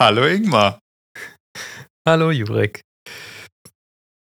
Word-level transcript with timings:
Hallo 0.00 0.24
Ingmar. 0.24 0.78
Hallo 2.08 2.30
Jurek. 2.30 2.82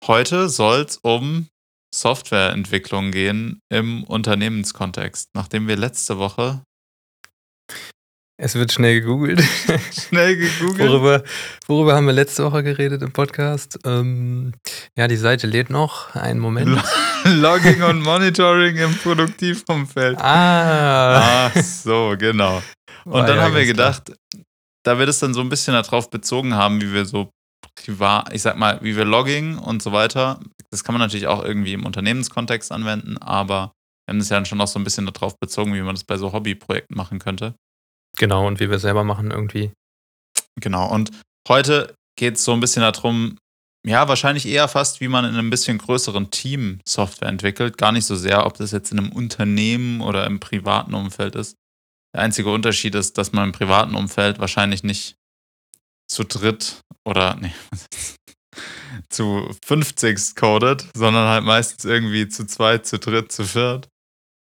Heute 0.04 0.50
soll 0.50 0.82
es 0.82 0.98
um 0.98 1.48
Softwareentwicklung 1.94 3.12
gehen 3.12 3.60
im 3.72 4.04
Unternehmenskontext, 4.04 5.30
nachdem 5.36 5.68
wir 5.68 5.78
letzte 5.78 6.18
Woche. 6.18 6.64
Es 8.42 8.56
wird 8.56 8.72
schnell 8.72 9.02
gegoogelt. 9.02 9.44
Schnell 9.92 10.38
gegoogelt. 10.38 10.90
worüber, 10.90 11.24
worüber 11.68 11.96
haben 11.96 12.08
wir 12.08 12.14
letzte 12.14 12.46
Woche 12.46 12.64
geredet 12.64 13.04
im 13.04 13.12
Podcast? 13.12 13.78
Ähm, 13.86 14.54
ja, 14.98 15.08
die 15.08 15.18
Seite 15.18 15.46
lädt 15.46 15.70
noch. 15.70 16.16
Einen 16.16 16.40
Moment. 16.40 16.82
Logging 17.26 17.84
und 17.84 18.02
Monitoring 18.02 18.76
im 18.78 18.96
Produktivumfeld. 18.96 20.18
Ah. 20.18 21.52
Ach 21.54 21.56
so, 21.62 22.16
genau. 22.18 22.64
Und 23.06 23.14
War 23.14 23.28
dann 23.28 23.38
ja 23.38 23.44
haben 23.44 23.54
wir 23.54 23.72
klar. 23.72 24.02
Da 24.90 24.98
wir 24.98 25.06
das 25.06 25.20
dann 25.20 25.36
so 25.36 25.42
ein 25.42 25.50
bisschen 25.50 25.76
darauf 25.76 26.10
bezogen 26.10 26.56
haben, 26.56 26.82
wie 26.82 26.92
wir 26.92 27.06
so 27.06 27.30
privat, 27.76 28.34
ich 28.34 28.42
sag 28.42 28.58
mal, 28.58 28.80
wie 28.82 28.96
wir 28.98 29.06
Logging 29.06 29.60
und 29.60 29.84
so 29.84 29.92
weiter, 29.92 30.40
das 30.72 30.84
kann 30.84 30.94
man 30.94 31.00
natürlich 31.00 31.28
auch 31.28 31.44
irgendwie 31.44 31.74
im 31.74 31.86
Unternehmenskontext 31.86 32.72
anwenden, 32.72 33.20
aber 33.20 33.72
wir 34.08 34.14
haben 34.14 34.20
das 34.20 34.30
ja 34.30 34.38
dann 34.38 34.48
schon 34.48 34.60
auch 34.60 34.68
so 34.68 34.80
ein 34.80 34.84
bisschen 34.84 35.06
darauf 35.06 35.38
bezogen, 35.40 35.76
wie 35.76 35.82
man 35.84 35.94
das 35.94 36.06
bei 36.06 36.18
so 36.18 36.34
Hobbyprojekten 36.34 36.98
machen 36.98 37.20
könnte. 37.20 37.54
Genau, 38.18 38.48
und 38.48 38.60
wie 38.60 38.68
wir 38.68 38.78
es 38.78 38.82
selber 38.82 39.04
machen 39.04 39.30
irgendwie. 39.30 39.72
Genau. 40.60 40.90
Und 40.90 41.12
heute 41.48 41.94
geht 42.18 42.38
es 42.38 42.44
so 42.44 42.54
ein 42.54 42.60
bisschen 42.60 42.82
darum, 42.82 43.38
ja, 43.86 44.08
wahrscheinlich 44.08 44.48
eher 44.48 44.68
fast, 44.68 45.02
wie 45.02 45.08
man 45.08 45.24
in 45.24 45.36
einem 45.36 45.52
bisschen 45.52 45.78
größeren 45.78 46.32
Team 46.32 46.80
Software 46.84 47.30
entwickelt. 47.30 47.78
Gar 47.78 47.92
nicht 47.92 48.06
so 48.06 48.16
sehr, 48.16 48.48
ob 48.48 48.58
das 48.58 48.72
jetzt 48.72 48.92
in 48.92 48.98
einem 48.98 49.12
Unternehmen 49.12 50.02
oder 50.02 50.26
im 50.26 50.40
privaten 50.40 50.96
Umfeld 50.96 51.36
ist. 51.36 51.59
Der 52.16 52.22
einzige 52.22 52.52
Unterschied 52.52 52.96
ist, 52.96 53.18
dass 53.18 53.32
man 53.32 53.46
im 53.46 53.52
privaten 53.52 53.96
Umfeld 53.96 54.40
wahrscheinlich 54.40 54.84
nicht 54.84 55.16
zu 56.08 56.24
dritt 56.24 56.82
oder 57.06 57.36
nee, 57.36 57.54
zu 59.10 59.50
50 59.66 60.36
codet, 60.36 60.88
sondern 60.96 61.28
halt 61.28 61.44
meistens 61.44 61.86
irgendwie 61.86 62.28
zu 62.28 62.46
zweit, 62.48 62.86
zu 62.86 62.98
dritt, 62.98 63.32
zu 63.32 63.44
viert, 63.44 63.88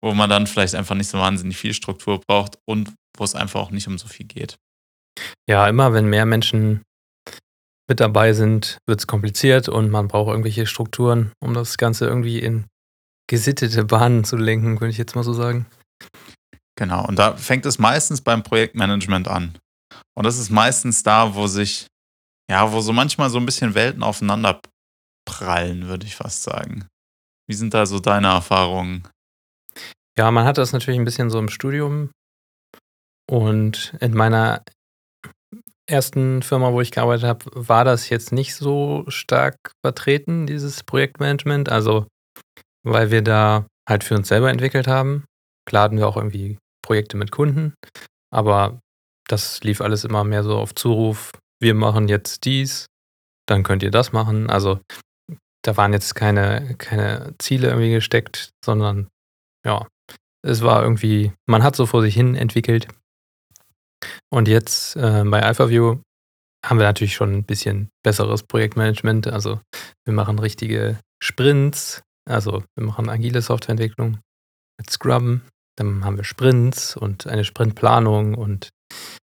wo 0.03 0.13
man 0.13 0.29
dann 0.29 0.47
vielleicht 0.47 0.75
einfach 0.75 0.95
nicht 0.95 1.09
so 1.09 1.17
wahnsinnig 1.17 1.57
viel 1.57 1.73
Struktur 1.73 2.21
braucht 2.27 2.59
und 2.67 2.93
wo 3.17 3.23
es 3.23 3.35
einfach 3.35 3.61
auch 3.61 3.71
nicht 3.71 3.87
um 3.87 3.97
so 3.97 4.07
viel 4.07 4.27
geht. 4.27 4.57
Ja, 5.49 5.67
immer 5.67 5.93
wenn 5.93 6.05
mehr 6.05 6.25
Menschen 6.25 6.83
mit 7.89 7.99
dabei 7.99 8.33
sind, 8.33 8.79
wird 8.87 8.99
es 8.99 9.07
kompliziert 9.07 9.69
und 9.69 9.89
man 9.89 10.07
braucht 10.07 10.29
irgendwelche 10.29 10.65
Strukturen, 10.65 11.31
um 11.39 11.53
das 11.53 11.77
Ganze 11.77 12.05
irgendwie 12.05 12.39
in 12.39 12.65
gesittete 13.27 13.85
Bahnen 13.85 14.23
zu 14.23 14.37
lenken, 14.37 14.79
würde 14.79 14.91
ich 14.91 14.97
jetzt 14.97 15.15
mal 15.15 15.23
so 15.23 15.33
sagen. 15.33 15.67
Genau, 16.77 17.05
und 17.07 17.17
da 17.17 17.37
fängt 17.37 17.65
es 17.65 17.79
meistens 17.79 18.21
beim 18.21 18.43
Projektmanagement 18.43 19.27
an. 19.27 19.57
Und 20.17 20.25
das 20.25 20.37
ist 20.37 20.49
meistens 20.49 21.03
da, 21.03 21.35
wo 21.35 21.47
sich, 21.47 21.87
ja, 22.49 22.71
wo 22.71 22.81
so 22.81 22.91
manchmal 22.91 23.29
so 23.29 23.37
ein 23.37 23.45
bisschen 23.45 23.75
Welten 23.75 24.03
aufeinander 24.03 24.59
prallen, 25.25 25.87
würde 25.87 26.05
ich 26.05 26.15
fast 26.15 26.43
sagen. 26.43 26.87
Wie 27.47 27.55
sind 27.55 27.73
da 27.73 27.85
so 27.85 27.99
deine 27.99 28.27
Erfahrungen? 28.27 29.07
Ja, 30.17 30.31
man 30.31 30.45
hat 30.45 30.57
das 30.57 30.71
natürlich 30.71 30.99
ein 30.99 31.05
bisschen 31.05 31.29
so 31.29 31.39
im 31.39 31.49
Studium. 31.49 32.09
Und 33.29 33.95
in 33.99 34.13
meiner 34.13 34.63
ersten 35.87 36.41
Firma, 36.41 36.71
wo 36.73 36.81
ich 36.81 36.91
gearbeitet 36.91 37.25
habe, 37.25 37.45
war 37.53 37.83
das 37.85 38.09
jetzt 38.09 38.31
nicht 38.31 38.55
so 38.55 39.05
stark 39.07 39.55
vertreten, 39.83 40.47
dieses 40.47 40.83
Projektmanagement. 40.83 41.69
Also, 41.69 42.07
weil 42.83 43.11
wir 43.11 43.21
da 43.21 43.67
halt 43.87 44.03
für 44.03 44.15
uns 44.15 44.27
selber 44.27 44.49
entwickelt 44.49 44.87
haben. 44.87 45.25
Klar 45.67 45.83
hatten 45.83 45.97
wir 45.97 46.07
auch 46.07 46.17
irgendwie 46.17 46.57
Projekte 46.85 47.17
mit 47.17 47.31
Kunden, 47.31 47.73
aber 48.31 48.79
das 49.27 49.63
lief 49.63 49.81
alles 49.81 50.03
immer 50.03 50.23
mehr 50.23 50.43
so 50.43 50.57
auf 50.57 50.75
Zuruf. 50.75 51.31
Wir 51.59 51.73
machen 51.73 52.07
jetzt 52.07 52.45
dies, 52.45 52.85
dann 53.47 53.63
könnt 53.63 53.81
ihr 53.81 53.91
das 53.91 54.11
machen. 54.11 54.49
Also, 54.49 54.79
da 55.63 55.75
waren 55.77 55.93
jetzt 55.93 56.13
keine, 56.13 56.75
keine 56.77 57.33
Ziele 57.39 57.69
irgendwie 57.69 57.91
gesteckt, 57.91 58.51
sondern 58.63 59.07
ja, 59.65 59.87
es 60.45 60.61
war 60.61 60.83
irgendwie, 60.83 61.33
man 61.49 61.63
hat 61.63 61.75
so 61.75 61.87
vor 61.87 62.03
sich 62.03 62.13
hin 62.13 62.35
entwickelt. 62.35 62.87
Und 64.31 64.47
jetzt 64.47 64.95
äh, 64.95 65.23
bei 65.25 65.41
AlphaView 65.41 65.97
haben 66.63 66.79
wir 66.79 66.85
natürlich 66.85 67.15
schon 67.15 67.33
ein 67.33 67.43
bisschen 67.43 67.89
besseres 68.03 68.43
Projektmanagement. 68.43 69.27
Also 69.27 69.59
wir 70.05 70.13
machen 70.13 70.37
richtige 70.37 70.99
Sprints, 71.21 72.03
also 72.29 72.63
wir 72.75 72.85
machen 72.85 73.09
agile 73.09 73.41
Softwareentwicklung 73.41 74.19
mit 74.77 74.89
Scrum. 74.89 75.41
Dann 75.77 76.05
haben 76.05 76.17
wir 76.17 76.23
Sprints 76.23 76.95
und 76.95 77.27
eine 77.27 77.43
Sprintplanung 77.43 78.35
und 78.35 78.69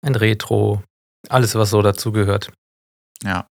ein 0.04 0.16
Retro, 0.16 0.84
alles 1.30 1.56
was 1.56 1.70
so 1.70 1.82
dazu 1.82 2.12
gehört. 2.12 2.52
Ja. 3.24 3.48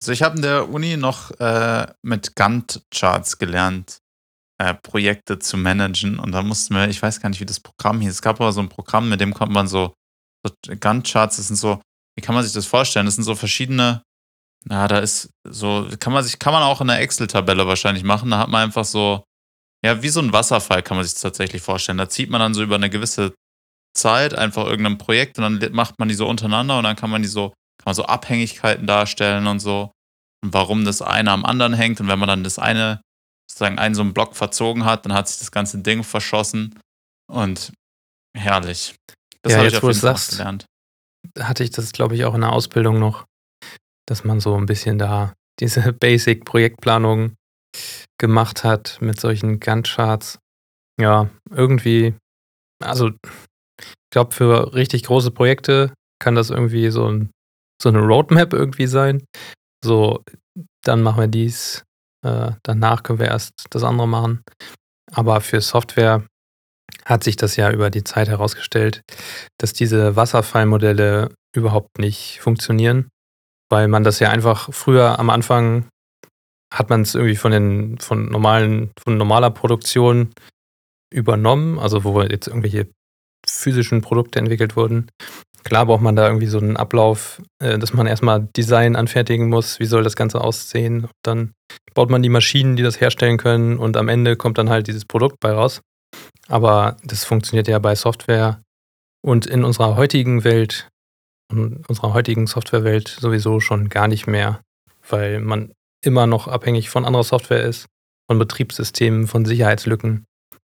Also 0.00 0.12
ich 0.12 0.22
habe 0.22 0.36
in 0.36 0.42
der 0.42 0.68
Uni 0.68 0.96
noch 0.96 1.32
äh, 1.40 1.86
mit 2.02 2.36
Gantt-Charts 2.36 3.38
gelernt, 3.38 3.98
äh, 4.58 4.74
Projekte 4.74 5.38
zu 5.38 5.56
managen. 5.56 6.18
Und 6.18 6.32
da 6.32 6.42
mussten 6.42 6.74
wir, 6.74 6.88
ich 6.88 7.02
weiß 7.02 7.20
gar 7.20 7.28
nicht, 7.28 7.40
wie 7.40 7.46
das 7.46 7.60
Programm 7.60 8.00
hieß. 8.00 8.12
Es 8.12 8.22
gab 8.22 8.40
aber 8.40 8.52
so 8.52 8.60
ein 8.60 8.68
Programm, 8.68 9.08
mit 9.08 9.20
dem 9.20 9.34
konnte 9.34 9.52
man 9.52 9.66
so, 9.66 9.94
so 10.46 10.54
Gantt-Charts, 10.78 11.36
das 11.36 11.48
sind 11.48 11.56
so, 11.56 11.80
wie 12.16 12.22
kann 12.22 12.34
man 12.34 12.44
sich 12.44 12.52
das 12.52 12.66
vorstellen? 12.66 13.06
Das 13.06 13.16
sind 13.16 13.24
so 13.24 13.34
verschiedene, 13.34 14.02
ja, 14.68 14.86
da 14.86 14.98
ist 14.98 15.30
so, 15.44 15.88
kann 15.98 16.12
man 16.12 16.24
sich, 16.24 16.38
kann 16.38 16.52
man 16.52 16.62
auch 16.62 16.80
in 16.80 16.90
einer 16.90 17.00
Excel-Tabelle 17.00 17.66
wahrscheinlich 17.66 18.04
machen. 18.04 18.30
Da 18.30 18.38
hat 18.38 18.48
man 18.48 18.62
einfach 18.62 18.84
so, 18.84 19.24
ja, 19.84 20.02
wie 20.02 20.08
so 20.08 20.20
ein 20.20 20.32
Wasserfall 20.32 20.82
kann 20.82 20.96
man 20.96 21.04
sich 21.04 21.14
das 21.14 21.22
tatsächlich 21.22 21.62
vorstellen. 21.62 21.98
Da 21.98 22.08
zieht 22.08 22.30
man 22.30 22.40
dann 22.40 22.54
so 22.54 22.62
über 22.62 22.74
eine 22.74 22.90
gewisse 22.90 23.34
Zeit 23.96 24.34
einfach 24.34 24.66
irgendein 24.66 24.98
Projekt 24.98 25.38
und 25.38 25.60
dann 25.60 25.72
macht 25.72 25.98
man 25.98 26.08
die 26.08 26.14
so 26.14 26.28
untereinander 26.28 26.78
und 26.78 26.84
dann 26.84 26.96
kann 26.96 27.10
man 27.10 27.22
die 27.22 27.28
so, 27.28 27.50
kann 27.50 27.86
man 27.86 27.94
so 27.94 28.04
Abhängigkeiten 28.04 28.86
darstellen 28.86 29.46
und 29.46 29.60
so. 29.60 29.90
Und 30.44 30.52
warum 30.54 30.84
das 30.84 31.02
eine 31.02 31.30
am 31.32 31.44
anderen 31.44 31.74
hängt. 31.74 32.00
Und 32.00 32.08
wenn 32.08 32.18
man 32.18 32.28
dann 32.28 32.44
das 32.44 32.58
eine, 32.58 33.00
sozusagen 33.50 33.78
einen 33.78 33.94
so 33.94 34.02
einen 34.02 34.14
Block 34.14 34.36
verzogen 34.36 34.84
hat, 34.84 35.04
dann 35.04 35.12
hat 35.14 35.28
sich 35.28 35.38
das 35.38 35.50
ganze 35.50 35.78
Ding 35.78 36.04
verschossen. 36.04 36.78
Und 37.30 37.72
herrlich. 38.36 38.94
Das 39.42 39.52
Ja, 39.52 39.58
habe 39.58 39.68
ich 39.68 39.76
auf 39.76 39.82
jeden 39.82 39.94
Fall 39.94 40.16
sagst, 40.16 40.30
gelernt. 40.32 40.66
hatte 41.38 41.64
ich 41.64 41.70
das, 41.70 41.92
glaube 41.92 42.14
ich, 42.14 42.24
auch 42.24 42.34
in 42.34 42.40
der 42.42 42.52
Ausbildung 42.52 42.98
noch, 42.98 43.26
dass 44.06 44.24
man 44.24 44.40
so 44.40 44.56
ein 44.56 44.66
bisschen 44.66 44.98
da 44.98 45.34
diese 45.60 45.92
Basic-Projektplanung 45.92 47.34
gemacht 48.18 48.64
hat 48.64 48.98
mit 49.00 49.20
solchen 49.20 49.60
Gantt-Charts. 49.60 50.38
Ja, 51.00 51.30
irgendwie, 51.50 52.14
also 52.82 53.10
ich 53.80 54.10
glaube, 54.10 54.34
für 54.34 54.74
richtig 54.74 55.04
große 55.04 55.30
Projekte 55.30 55.92
kann 56.20 56.34
das 56.34 56.50
irgendwie 56.50 56.90
so, 56.90 57.06
ein, 57.06 57.30
so 57.80 57.88
eine 57.88 58.00
Roadmap 58.00 58.52
irgendwie 58.52 58.86
sein. 58.86 59.24
So, 59.84 60.24
dann 60.84 61.02
machen 61.02 61.20
wir 61.20 61.28
dies, 61.28 61.84
äh, 62.24 62.52
danach 62.64 63.02
können 63.02 63.20
wir 63.20 63.28
erst 63.28 63.52
das 63.70 63.84
andere 63.84 64.08
machen. 64.08 64.42
Aber 65.12 65.40
für 65.40 65.60
Software 65.60 66.26
hat 67.04 67.24
sich 67.24 67.36
das 67.36 67.56
ja 67.56 67.70
über 67.70 67.90
die 67.90 68.04
Zeit 68.04 68.28
herausgestellt, 68.28 69.02
dass 69.58 69.72
diese 69.72 70.16
Wasserfallmodelle 70.16 71.32
überhaupt 71.54 71.98
nicht 71.98 72.40
funktionieren, 72.40 73.08
weil 73.70 73.88
man 73.88 74.04
das 74.04 74.20
ja 74.20 74.30
einfach 74.30 74.72
früher 74.72 75.18
am 75.18 75.30
Anfang 75.30 75.88
hat 76.72 76.90
man 76.90 77.02
es 77.02 77.14
irgendwie 77.14 77.36
von 77.36 77.52
den 77.52 77.98
von 77.98 78.26
normalen 78.28 78.90
von 79.02 79.16
normaler 79.16 79.50
Produktion 79.50 80.30
übernommen, 81.12 81.78
also 81.78 82.04
wo 82.04 82.20
jetzt 82.22 82.48
irgendwelche 82.48 82.88
physischen 83.46 84.02
Produkte 84.02 84.38
entwickelt 84.38 84.76
wurden. 84.76 85.08
Klar 85.64 85.86
braucht 85.86 86.02
man 86.02 86.16
da 86.16 86.26
irgendwie 86.26 86.46
so 86.46 86.58
einen 86.58 86.76
Ablauf, 86.76 87.42
äh, 87.58 87.78
dass 87.78 87.92
man 87.92 88.06
erstmal 88.06 88.48
Design 88.56 88.96
anfertigen 88.96 89.48
muss, 89.48 89.80
wie 89.80 89.86
soll 89.86 90.02
das 90.02 90.16
Ganze 90.16 90.40
aussehen. 90.40 91.08
Dann 91.22 91.52
baut 91.94 92.10
man 92.10 92.22
die 92.22 92.28
Maschinen, 92.28 92.76
die 92.76 92.82
das 92.82 93.00
herstellen 93.00 93.38
können 93.38 93.78
und 93.78 93.96
am 93.96 94.08
Ende 94.08 94.36
kommt 94.36 94.58
dann 94.58 94.70
halt 94.70 94.86
dieses 94.86 95.04
Produkt 95.04 95.40
bei 95.40 95.52
raus. 95.52 95.80
Aber 96.48 96.96
das 97.04 97.24
funktioniert 97.24 97.68
ja 97.68 97.78
bei 97.78 97.94
Software 97.94 98.62
und 99.22 99.46
in 99.46 99.64
unserer 99.64 99.96
heutigen 99.96 100.44
Welt, 100.44 100.88
in 101.52 101.82
unserer 101.88 102.14
heutigen 102.14 102.46
Softwarewelt 102.46 103.08
sowieso 103.08 103.60
schon 103.60 103.88
gar 103.88 104.08
nicht 104.08 104.26
mehr, 104.26 104.62
weil 105.08 105.40
man 105.40 105.72
immer 106.04 106.26
noch 106.26 106.48
abhängig 106.48 106.90
von 106.90 107.04
anderer 107.04 107.24
Software 107.24 107.62
ist, 107.62 107.86
von 108.30 108.38
Betriebssystemen, 108.38 109.26
von 109.26 109.44
Sicherheitslücken. 109.44 110.24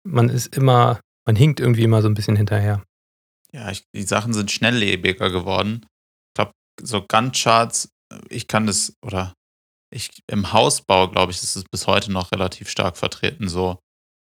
Man 0.06 0.28
ist 0.28 0.54
immer, 0.56 1.00
man 1.26 1.36
hinkt 1.36 1.60
irgendwie 1.60 1.84
immer 1.84 2.02
so 2.02 2.08
ein 2.08 2.14
bisschen 2.14 2.36
hinterher. 2.36 2.82
Ja, 3.52 3.70
ich, 3.70 3.84
die 3.94 4.02
Sachen 4.02 4.32
sind 4.32 4.50
schnelllebiger 4.50 5.30
geworden. 5.30 5.86
Ich 6.28 6.34
glaube, 6.34 6.52
so 6.82 7.04
Gantt-Charts, 7.06 7.90
ich 8.28 8.48
kann 8.48 8.66
das, 8.66 8.94
oder 9.04 9.34
ich 9.92 10.10
im 10.28 10.52
Hausbau, 10.52 11.08
glaube 11.08 11.32
ich, 11.32 11.42
ist 11.42 11.56
es 11.56 11.64
bis 11.64 11.86
heute 11.86 12.12
noch 12.12 12.32
relativ 12.32 12.68
stark 12.68 12.96
vertreten. 12.96 13.48
So 13.48 13.78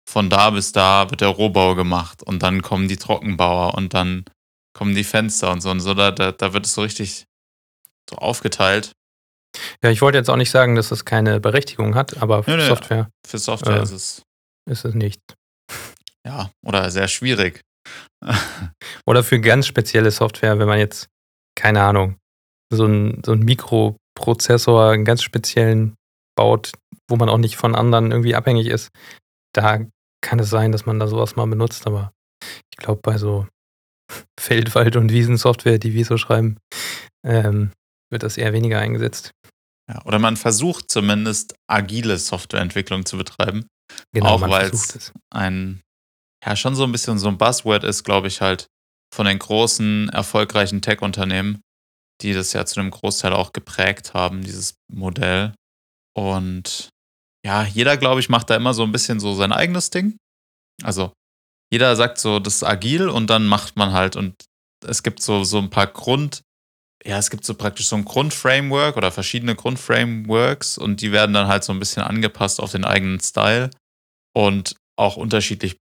von 0.09 0.29
da 0.29 0.49
bis 0.49 0.71
da 0.71 1.09
wird 1.09 1.21
der 1.21 1.29
Rohbau 1.29 1.75
gemacht 1.75 2.23
und 2.23 2.43
dann 2.43 2.61
kommen 2.61 2.87
die 2.87 2.97
Trockenbauer 2.97 3.75
und 3.75 3.93
dann 3.93 4.25
kommen 4.73 4.95
die 4.95 5.03
Fenster 5.03 5.51
und 5.51 5.61
so 5.61 5.69
und 5.69 5.79
so. 5.79 5.93
Da, 5.93 6.11
da, 6.11 6.31
da 6.31 6.53
wird 6.53 6.65
es 6.65 6.73
so 6.73 6.81
richtig 6.81 7.25
so 8.09 8.17
aufgeteilt. 8.17 8.91
Ja, 9.83 9.89
ich 9.89 10.01
wollte 10.01 10.17
jetzt 10.17 10.29
auch 10.29 10.35
nicht 10.37 10.51
sagen, 10.51 10.75
dass 10.75 10.89
das 10.89 11.05
keine 11.05 11.39
Berechtigung 11.39 11.95
hat, 11.95 12.21
aber 12.21 12.43
für 12.43 12.51
Nö, 12.51 12.57
nö. 12.57 12.65
Software 12.67 13.09
Für 13.27 13.37
Software 13.37 13.77
Äh. 13.79 13.83
ist 13.83 13.91
es, 13.91 14.21
ist 14.69 14.85
es 14.85 14.93
nicht. 14.93 15.19
ja, 16.25 16.51
oder 16.65 16.89
sehr 16.91 17.07
schwierig. 17.07 17.61
Oder 19.07 19.23
für 19.23 19.39
ganz 19.41 19.65
spezielle 19.65 20.11
Software, 20.11 20.59
wenn 20.59 20.67
man 20.67 20.77
jetzt, 20.77 21.07
keine 21.57 21.81
Ahnung, 21.81 22.17
so 22.71 22.85
einen 22.85 23.23
so 23.25 23.35
Mikroprozessor, 23.35 24.91
einen 24.91 25.05
ganz 25.05 25.23
speziellen 25.23 25.95
baut, 26.37 26.73
wo 27.09 27.15
man 27.15 27.27
auch 27.29 27.39
nicht 27.39 27.57
von 27.57 27.73
anderen 27.75 28.11
irgendwie 28.11 28.35
abhängig 28.35 28.67
ist, 28.67 28.89
da 29.53 29.79
kann 30.23 30.37
es 30.39 30.51
sein, 30.51 30.71
dass 30.71 30.85
man 30.85 30.99
da 30.99 31.07
sowas 31.07 31.35
mal 31.35 31.47
benutzt, 31.47 31.87
aber 31.87 32.11
ich 32.71 32.77
glaube, 32.77 33.01
bei 33.03 33.17
so 33.17 33.47
Feldwald- 34.39 34.95
und 34.95 35.11
Wiesensoftware, 35.11 35.79
die 35.79 35.93
wir 35.95 36.05
so 36.05 36.17
schreiben, 36.17 36.57
ähm, 37.25 37.71
wird 38.11 38.23
das 38.23 38.37
eher 38.37 38.53
weniger 38.53 38.79
eingesetzt. 38.79 39.31
Ja, 39.89 40.03
oder 40.05 40.19
man 40.19 40.37
versucht 40.37 40.91
zumindest 40.91 41.55
agile 41.67 42.17
Softwareentwicklung 42.17 43.05
zu 43.05 43.17
betreiben. 43.17 43.67
Genau, 44.13 44.29
auch 44.29 44.41
weil 44.41 44.69
es 44.69 45.11
ein, 45.33 45.81
ja, 46.45 46.55
schon 46.55 46.75
so 46.75 46.83
ein 46.83 46.91
bisschen 46.91 47.19
so 47.19 47.27
ein 47.27 47.37
Buzzword 47.37 47.83
ist, 47.83 48.03
glaube 48.03 48.27
ich, 48.27 48.41
halt 48.41 48.67
von 49.13 49.25
den 49.25 49.39
großen, 49.39 50.09
erfolgreichen 50.09 50.81
Tech-Unternehmen, 50.81 51.61
die 52.21 52.33
das 52.33 52.53
ja 52.53 52.65
zu 52.65 52.79
einem 52.79 52.91
Großteil 52.91 53.33
auch 53.33 53.51
geprägt 53.51 54.13
haben, 54.13 54.43
dieses 54.43 54.75
Modell. 54.91 55.53
Und 56.15 56.89
ja, 57.45 57.63
jeder, 57.63 57.97
glaube 57.97 58.19
ich, 58.19 58.29
macht 58.29 58.49
da 58.49 58.55
immer 58.55 58.73
so 58.73 58.83
ein 58.83 58.91
bisschen 58.91 59.19
so 59.19 59.33
sein 59.33 59.51
eigenes 59.51 59.89
Ding. 59.89 60.15
Also 60.83 61.11
jeder 61.71 61.95
sagt 61.95 62.17
so, 62.17 62.39
das 62.39 62.55
ist 62.55 62.63
agil 62.63 63.09
und 63.09 63.29
dann 63.29 63.47
macht 63.47 63.75
man 63.75 63.91
halt 63.91 64.15
und 64.15 64.35
es 64.85 65.03
gibt 65.03 65.21
so, 65.21 65.43
so 65.43 65.57
ein 65.57 65.69
paar 65.69 65.87
Grund, 65.87 66.41
ja, 67.03 67.17
es 67.17 67.29
gibt 67.29 67.45
so 67.45 67.55
praktisch 67.55 67.87
so 67.87 67.95
ein 67.95 68.05
Grundframework 68.05 68.97
oder 68.97 69.11
verschiedene 69.11 69.55
Grundframeworks 69.55 70.77
und 70.77 71.01
die 71.01 71.11
werden 71.11 71.33
dann 71.33 71.47
halt 71.47 71.63
so 71.63 71.73
ein 71.73 71.79
bisschen 71.79 72.03
angepasst 72.03 72.59
auf 72.59 72.71
den 72.71 72.85
eigenen 72.85 73.19
Style 73.19 73.71
und 74.35 74.75
auch 74.97 75.17
unterschiedlich 75.17 75.77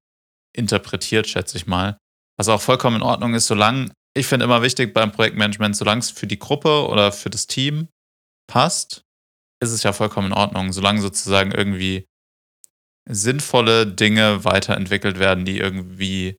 interpretiert, 0.56 1.28
schätze 1.28 1.56
ich 1.56 1.66
mal. 1.66 1.98
Was 2.38 2.48
auch 2.48 2.60
vollkommen 2.60 2.96
in 2.96 3.02
Ordnung 3.02 3.34
ist, 3.34 3.46
solange, 3.46 3.92
ich 4.16 4.26
finde 4.26 4.44
immer 4.44 4.62
wichtig 4.62 4.94
beim 4.94 5.12
Projektmanagement, 5.12 5.76
solange 5.76 6.00
es 6.00 6.10
für 6.10 6.26
die 6.26 6.38
Gruppe 6.38 6.88
oder 6.88 7.12
für 7.12 7.28
das 7.28 7.46
Team 7.46 7.88
passt, 8.48 9.02
ist 9.62 9.72
es 9.72 9.82
ja 9.82 9.92
vollkommen 9.92 10.28
in 10.28 10.32
Ordnung, 10.38 10.72
solange 10.72 11.02
sozusagen 11.02 11.52
irgendwie 11.52 12.06
sinnvolle 13.08 13.86
Dinge 13.86 14.44
weiterentwickelt 14.44 15.18
werden, 15.18 15.44
die 15.44 15.58
irgendwie 15.58 16.36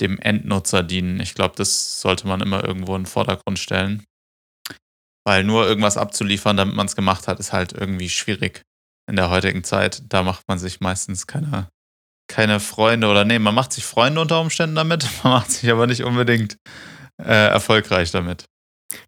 dem 0.00 0.18
Endnutzer 0.18 0.82
dienen. 0.82 1.20
Ich 1.20 1.34
glaube, 1.34 1.54
das 1.56 2.00
sollte 2.00 2.26
man 2.26 2.40
immer 2.40 2.64
irgendwo 2.64 2.94
in 2.94 3.02
den 3.02 3.06
Vordergrund 3.06 3.58
stellen. 3.58 4.04
Weil 5.24 5.44
nur 5.44 5.66
irgendwas 5.66 5.96
abzuliefern, 5.96 6.56
damit 6.56 6.74
man 6.74 6.86
es 6.86 6.96
gemacht 6.96 7.28
hat, 7.28 7.38
ist 7.38 7.52
halt 7.52 7.72
irgendwie 7.72 8.08
schwierig 8.08 8.62
in 9.08 9.16
der 9.16 9.30
heutigen 9.30 9.64
Zeit. 9.64 10.02
Da 10.08 10.22
macht 10.22 10.48
man 10.48 10.58
sich 10.58 10.80
meistens 10.80 11.26
keine, 11.26 11.68
keine 12.28 12.60
Freunde 12.60 13.08
oder 13.08 13.24
nee, 13.24 13.38
man 13.38 13.54
macht 13.54 13.72
sich 13.72 13.84
Freunde 13.84 14.20
unter 14.20 14.40
Umständen 14.40 14.76
damit, 14.76 15.06
man 15.22 15.34
macht 15.34 15.50
sich 15.50 15.70
aber 15.70 15.86
nicht 15.86 16.02
unbedingt 16.02 16.56
äh, 17.22 17.48
erfolgreich 17.48 18.10
damit. 18.10 18.44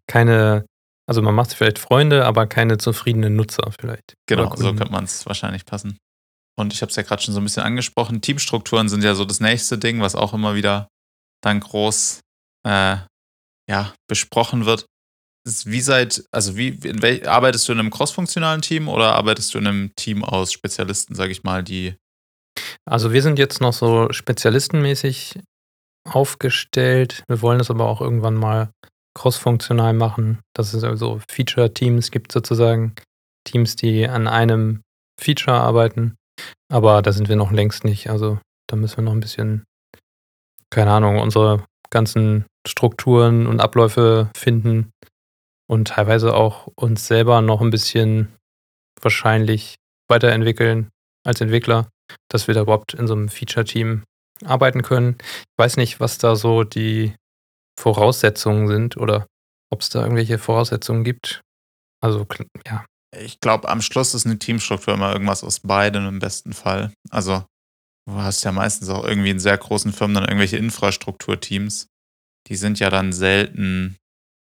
Keine, 0.07 0.65
also 1.07 1.21
man 1.21 1.35
macht 1.35 1.49
sich 1.49 1.57
vielleicht 1.57 1.79
Freunde, 1.79 2.25
aber 2.25 2.47
keine 2.47 2.77
zufriedenen 2.77 3.35
Nutzer 3.35 3.71
vielleicht. 3.79 4.15
Genau, 4.27 4.55
so 4.55 4.73
könnte 4.73 4.91
man 4.91 5.03
es 5.03 5.25
wahrscheinlich 5.25 5.65
passen. 5.65 5.97
Und 6.57 6.73
ich 6.73 6.81
habe 6.81 6.89
es 6.89 6.95
ja 6.95 7.03
gerade 7.03 7.21
schon 7.21 7.33
so 7.33 7.41
ein 7.41 7.43
bisschen 7.43 7.63
angesprochen. 7.63 8.21
Teamstrukturen 8.21 8.87
sind 8.87 9.03
ja 9.03 9.13
so 9.13 9.25
das 9.25 9.41
nächste 9.41 9.77
Ding, 9.77 9.99
was 10.01 10.15
auch 10.15 10.33
immer 10.33 10.55
wieder 10.55 10.87
dann 11.41 11.59
groß 11.59 12.21
äh, 12.65 12.97
ja, 13.69 13.93
besprochen 14.07 14.65
wird. 14.65 14.85
Wie 15.65 15.81
seid, 15.81 16.23
also 16.31 16.57
wie, 16.57 16.77
welch, 17.01 17.27
arbeitest 17.29 17.67
du 17.67 17.73
in 17.73 17.79
einem 17.79 17.91
crossfunktionalen 17.91 18.61
Team 18.61 18.87
oder 18.87 19.13
arbeitest 19.13 19.53
du 19.53 19.59
in 19.59 19.67
einem 19.67 19.95
Team 19.95 20.23
aus 20.23 20.51
Spezialisten, 20.51 21.15
sage 21.15 21.31
ich 21.31 21.43
mal, 21.43 21.63
die. 21.63 21.95
Also 22.89 23.13
wir 23.13 23.21
sind 23.21 23.37
jetzt 23.37 23.61
noch 23.61 23.73
so 23.73 24.11
spezialistenmäßig 24.11 25.39
aufgestellt. 26.09 27.23
Wir 27.27 27.41
wollen 27.41 27.59
das 27.59 27.69
aber 27.69 27.87
auch 27.87 28.01
irgendwann 28.01 28.35
mal 28.35 28.71
crossfunktional 29.13 29.93
machen, 29.93 30.39
dass 30.55 30.73
es 30.73 30.83
also 30.83 31.21
Feature-Teams 31.29 32.11
gibt 32.11 32.31
sozusagen. 32.31 32.95
Teams, 33.47 33.75
die 33.75 34.07
an 34.07 34.27
einem 34.27 34.81
Feature 35.21 35.57
arbeiten 35.57 36.15
aber 36.71 37.01
da 37.01 37.11
sind 37.11 37.29
wir 37.29 37.35
noch 37.35 37.51
längst 37.51 37.83
nicht. 37.83 38.09
Also 38.09 38.39
da 38.67 38.75
müssen 38.75 38.97
wir 38.97 39.03
noch 39.03 39.13
ein 39.13 39.19
bisschen, 39.19 39.65
keine 40.69 40.91
Ahnung, 40.91 41.19
unsere 41.19 41.63
ganzen 41.89 42.45
Strukturen 42.67 43.47
und 43.47 43.59
Abläufe 43.59 44.29
finden 44.35 44.91
und 45.67 45.89
teilweise 45.89 46.33
auch 46.33 46.67
uns 46.75 47.07
selber 47.07 47.41
noch 47.41 47.61
ein 47.61 47.71
bisschen 47.71 48.33
wahrscheinlich 49.01 49.75
weiterentwickeln 50.07 50.89
als 51.25 51.41
Entwickler, 51.41 51.89
dass 52.29 52.47
wir 52.47 52.53
da 52.53 52.61
überhaupt 52.61 52.93
in 52.93 53.07
so 53.07 53.13
einem 53.13 53.29
Feature-Team 53.29 54.03
arbeiten 54.43 54.81
können. 54.83 55.17
Ich 55.21 55.57
weiß 55.57 55.77
nicht, 55.77 55.99
was 55.99 56.17
da 56.17 56.35
so 56.35 56.63
die 56.63 57.15
Voraussetzungen 57.79 58.67
sind 58.67 58.97
oder 58.97 59.27
ob 59.71 59.81
es 59.81 59.89
da 59.89 60.03
irgendwelche 60.03 60.37
Voraussetzungen 60.37 61.03
gibt. 61.03 61.41
Also 62.01 62.25
ja, 62.67 62.85
ich 63.17 63.39
glaube, 63.39 63.69
am 63.69 63.81
Schluss 63.81 64.13
ist 64.13 64.25
eine 64.25 64.39
Teamstruktur 64.39 64.93
immer 64.93 65.11
irgendwas 65.13 65.43
aus 65.43 65.61
beiden 65.61 66.07
im 66.07 66.19
besten 66.19 66.53
Fall. 66.53 66.93
Also, 67.09 67.45
du 68.07 68.15
hast 68.15 68.43
ja 68.43 68.51
meistens 68.51 68.89
auch 68.89 69.05
irgendwie 69.05 69.29
in 69.29 69.39
sehr 69.39 69.57
großen 69.57 69.93
Firmen 69.93 70.15
dann 70.15 70.25
irgendwelche 70.25 70.57
Infrastrukturteams. 70.57 71.87
Die 72.47 72.55
sind 72.55 72.79
ja 72.79 72.89
dann 72.89 73.13
selten 73.13 73.97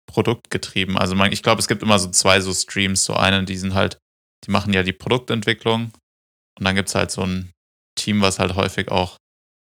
produktgetrieben. 0.07 0.97
Also, 0.97 1.15
man, 1.15 1.33
ich 1.33 1.43
glaube, 1.43 1.61
es 1.61 1.69
gibt 1.69 1.83
immer 1.83 1.99
so 1.99 2.11
zwei 2.11 2.41
so 2.41 2.53
Streams. 2.53 3.05
So 3.05 3.15
einen, 3.15 3.47
die 3.47 3.57
sind 3.57 3.75
halt, 3.75 3.99
die 4.45 4.51
machen 4.51 4.73
ja 4.73 4.83
die 4.83 4.93
Produktentwicklung. 4.93 5.93
Und 6.59 6.65
dann 6.65 6.75
gibt 6.75 6.89
es 6.89 6.95
halt 6.95 7.11
so 7.11 7.23
ein 7.23 7.53
Team, 7.99 8.21
was 8.23 8.39
halt 8.39 8.55
häufig 8.55 8.91
auch 8.91 9.17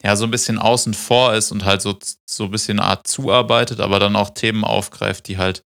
ja, 0.03 0.15
so 0.15 0.25
ein 0.25 0.31
bisschen 0.31 0.59
außen 0.59 0.94
vor 0.94 1.33
ist 1.33 1.51
und 1.51 1.65
halt 1.65 1.81
so, 1.81 1.97
so 2.29 2.45
ein 2.45 2.51
bisschen 2.51 2.79
eine 2.79 2.88
Art 2.88 3.07
zuarbeitet, 3.07 3.79
aber 3.79 3.97
dann 4.00 4.15
auch 4.15 4.29
Themen 4.29 4.63
aufgreift, 4.63 5.27
die 5.27 5.39
halt 5.39 5.63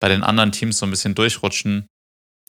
bei 0.00 0.08
den 0.08 0.22
anderen 0.22 0.52
Teams 0.52 0.78
so 0.78 0.86
ein 0.86 0.90
bisschen 0.90 1.16
durchrutschen 1.16 1.88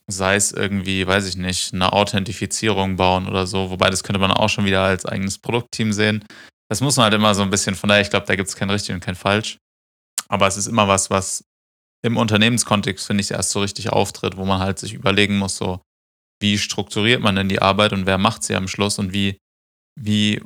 sei 0.07 0.36
es 0.36 0.51
irgendwie, 0.51 1.07
weiß 1.07 1.27
ich 1.27 1.38
nicht, 1.38 1.74
eine 1.74 1.94
Authentifizierung 1.94 2.98
bauen 2.98 3.27
oder 3.27 3.48
so, 3.48 3.69
wobei 3.69 3.89
das 3.89 4.04
könnte 4.04 4.19
man 4.19 4.31
auch 4.31 4.50
schon 4.50 4.65
wieder 4.65 4.83
als 4.83 5.06
eigenes 5.06 5.38
Produktteam 5.38 5.94
sehen. 5.94 6.25
Das 6.69 6.81
muss 6.81 6.98
man 6.98 7.06
halt 7.06 7.13
immer 7.13 7.36
so 7.36 7.42
ein 7.42 7.50
bisschen, 7.50 7.75
von 7.75 7.89
daher, 7.89 8.01
ich 8.01 8.10
glaube, 8.10 8.25
da 8.25 8.36
gibt 8.36 8.50
es 8.50 8.56
kein 8.56 8.69
richtig 8.69 8.94
und 8.94 9.01
kein 9.01 9.15
falsch. 9.15 9.57
Aber 10.27 10.48
es 10.48 10.57
ist 10.57 10.68
immer 10.68 10.88
was, 10.88 11.10
was 11.10 11.44
im 12.03 12.17
Unternehmenskontext, 12.17 13.07
finde 13.07 13.21
ich, 13.21 13.31
erst 13.31 13.51
so 13.51 13.61
richtig 13.61 13.89
auftritt, 13.89 14.38
wo 14.38 14.45
man 14.45 14.59
halt 14.59 14.77
sich 14.77 14.94
überlegen 14.94 15.38
muss, 15.38 15.57
so, 15.57 15.81
wie 16.41 16.57
strukturiert 16.57 17.21
man 17.21 17.35
denn 17.35 17.50
die 17.50 17.61
Arbeit 17.61 17.94
und 17.94 18.05
wer 18.05 18.17
macht 18.17 18.44
sie 18.44 18.55
am 18.55 18.67
Schluss 18.67 19.00
und 19.00 19.13
wie, 19.13 19.38
wie 20.00 20.41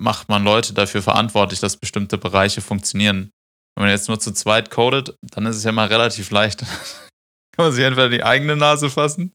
macht 0.00 0.28
man 0.28 0.44
Leute 0.44 0.74
dafür 0.74 1.02
verantwortlich, 1.02 1.60
dass 1.60 1.76
bestimmte 1.76 2.18
Bereiche 2.18 2.60
funktionieren. 2.60 3.30
Wenn 3.76 3.86
man 3.86 3.90
jetzt 3.90 4.08
nur 4.08 4.20
zu 4.20 4.32
zweit 4.32 4.70
codet, 4.70 5.16
dann 5.22 5.46
ist 5.46 5.56
es 5.56 5.64
ja 5.64 5.72
mal 5.72 5.88
relativ 5.88 6.30
leicht, 6.30 6.60
kann 7.56 7.66
man 7.66 7.72
sich 7.72 7.84
entweder 7.84 8.08
die 8.08 8.22
eigene 8.22 8.56
Nase 8.56 8.90
fassen 8.90 9.32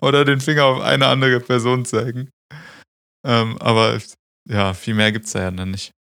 oder 0.00 0.24
den 0.24 0.40
Finger 0.40 0.64
auf 0.64 0.80
eine 0.80 1.06
andere 1.06 1.38
Person 1.40 1.84
zeigen. 1.84 2.30
Ähm, 3.24 3.56
aber 3.58 4.00
ja, 4.48 4.74
viel 4.74 4.94
mehr 4.94 5.12
gibt 5.12 5.26
es 5.26 5.32
da 5.32 5.42
ja 5.42 5.50
dann 5.52 5.70
nicht. 5.70 5.92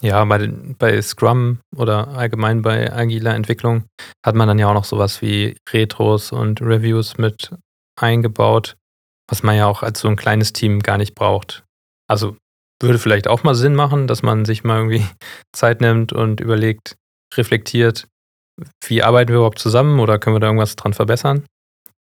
Ja, 0.00 0.24
bei, 0.24 0.48
bei 0.78 1.00
Scrum 1.00 1.60
oder 1.76 2.08
allgemein 2.08 2.62
bei 2.62 2.92
agiler 2.92 3.34
Entwicklung 3.34 3.84
hat 4.24 4.34
man 4.34 4.48
dann 4.48 4.58
ja 4.58 4.68
auch 4.68 4.74
noch 4.74 4.84
sowas 4.84 5.22
wie 5.22 5.56
Retros 5.70 6.32
und 6.32 6.60
Reviews 6.60 7.18
mit 7.18 7.54
eingebaut, 8.00 8.76
was 9.30 9.42
man 9.42 9.56
ja 9.56 9.66
auch 9.66 9.82
als 9.82 10.00
so 10.00 10.08
ein 10.08 10.16
kleines 10.16 10.52
Team 10.52 10.80
gar 10.80 10.98
nicht 10.98 11.14
braucht. 11.14 11.64
Also 12.08 12.36
würde 12.82 12.98
vielleicht 12.98 13.28
auch 13.28 13.44
mal 13.44 13.54
Sinn 13.54 13.74
machen, 13.74 14.06
dass 14.06 14.22
man 14.22 14.44
sich 14.44 14.64
mal 14.64 14.78
irgendwie 14.78 15.06
Zeit 15.54 15.80
nimmt 15.80 16.12
und 16.12 16.40
überlegt, 16.40 16.96
reflektiert, 17.36 18.08
wie 18.84 19.02
arbeiten 19.02 19.30
wir 19.30 19.36
überhaupt 19.36 19.58
zusammen 19.58 20.00
oder 20.00 20.18
können 20.18 20.36
wir 20.36 20.40
da 20.40 20.48
irgendwas 20.48 20.76
dran 20.76 20.92
verbessern? 20.92 21.46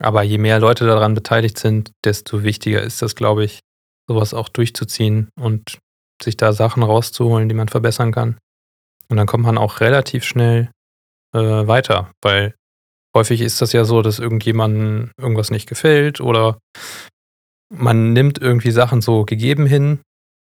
Aber 0.01 0.23
je 0.23 0.39
mehr 0.39 0.59
Leute 0.59 0.85
daran 0.85 1.13
beteiligt 1.13 1.59
sind, 1.59 1.91
desto 2.03 2.43
wichtiger 2.43 2.81
ist 2.81 3.01
das, 3.01 3.15
glaube 3.15 3.45
ich, 3.45 3.59
sowas 4.09 4.33
auch 4.33 4.49
durchzuziehen 4.49 5.29
und 5.39 5.77
sich 6.23 6.37
da 6.37 6.53
Sachen 6.53 6.83
rauszuholen, 6.83 7.49
die 7.49 7.55
man 7.55 7.67
verbessern 7.67 8.11
kann. 8.11 8.37
Und 9.09 9.17
dann 9.17 9.27
kommt 9.27 9.43
man 9.43 9.57
auch 9.57 9.79
relativ 9.79 10.23
schnell 10.23 10.71
äh, 11.33 11.39
weiter, 11.39 12.11
weil 12.21 12.55
häufig 13.15 13.41
ist 13.41 13.61
das 13.61 13.73
ja 13.73 13.83
so, 13.83 14.01
dass 14.01 14.19
irgendjemandem 14.19 15.11
irgendwas 15.17 15.51
nicht 15.51 15.67
gefällt 15.67 16.21
oder 16.21 16.59
man 17.73 18.13
nimmt 18.13 18.39
irgendwie 18.39 18.71
Sachen 18.71 19.01
so 19.01 19.25
gegeben 19.25 19.65
hin 19.65 19.99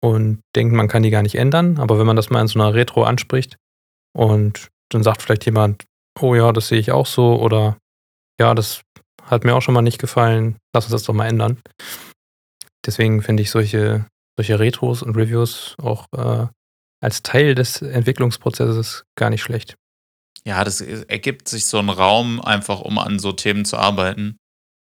und 0.02 0.42
denkt, 0.56 0.74
man 0.74 0.88
kann 0.88 1.04
die 1.04 1.10
gar 1.10 1.24
nicht 1.24 1.36
ändern. 1.36 1.80
Aber 1.80 2.00
wenn 2.00 2.06
man 2.06 2.16
das 2.16 2.30
mal 2.30 2.42
in 2.42 2.48
so 2.48 2.60
einer 2.60 2.74
Retro 2.74 3.04
anspricht 3.04 3.58
und 4.16 4.70
dann 4.90 5.04
sagt 5.04 5.22
vielleicht 5.22 5.46
jemand, 5.46 5.86
oh 6.20 6.36
ja, 6.36 6.52
das 6.52 6.68
sehe 6.68 6.80
ich 6.80 6.92
auch 6.92 7.06
so 7.06 7.40
oder 7.40 7.78
ja, 8.40 8.54
das 8.54 8.82
hat 9.24 9.44
mir 9.44 9.56
auch 9.56 9.62
schon 9.62 9.74
mal 9.74 9.82
nicht 9.82 10.00
gefallen, 10.00 10.58
lass 10.74 10.86
uns 10.86 10.92
das 10.92 11.04
doch 11.04 11.14
mal 11.14 11.28
ändern. 11.28 11.60
Deswegen 12.86 13.22
finde 13.22 13.44
ich 13.44 13.52
solche, 13.52 14.06
solche 14.38 14.60
Retros 14.60 15.02
und 15.02 15.16
Reviews 15.16 15.76
auch 15.80 16.08
äh, 16.14 16.48
als 17.02 17.24
Teil 17.24 17.56
des 17.56 17.82
Entwicklungsprozesses 17.82 19.06
gar 19.16 19.30
nicht 19.30 19.42
schlecht. 19.42 19.76
Ja, 20.46 20.64
das 20.64 20.80
ergibt 20.82 21.50
sich 21.50 21.66
so 21.66 21.80
ein 21.80 21.90
Raum 21.90 22.40
einfach, 22.42 22.80
um 22.82 22.98
an 23.00 23.20
so 23.20 23.34
Themen 23.34 23.66
zu 23.66 23.78
arbeiten, 23.78 24.38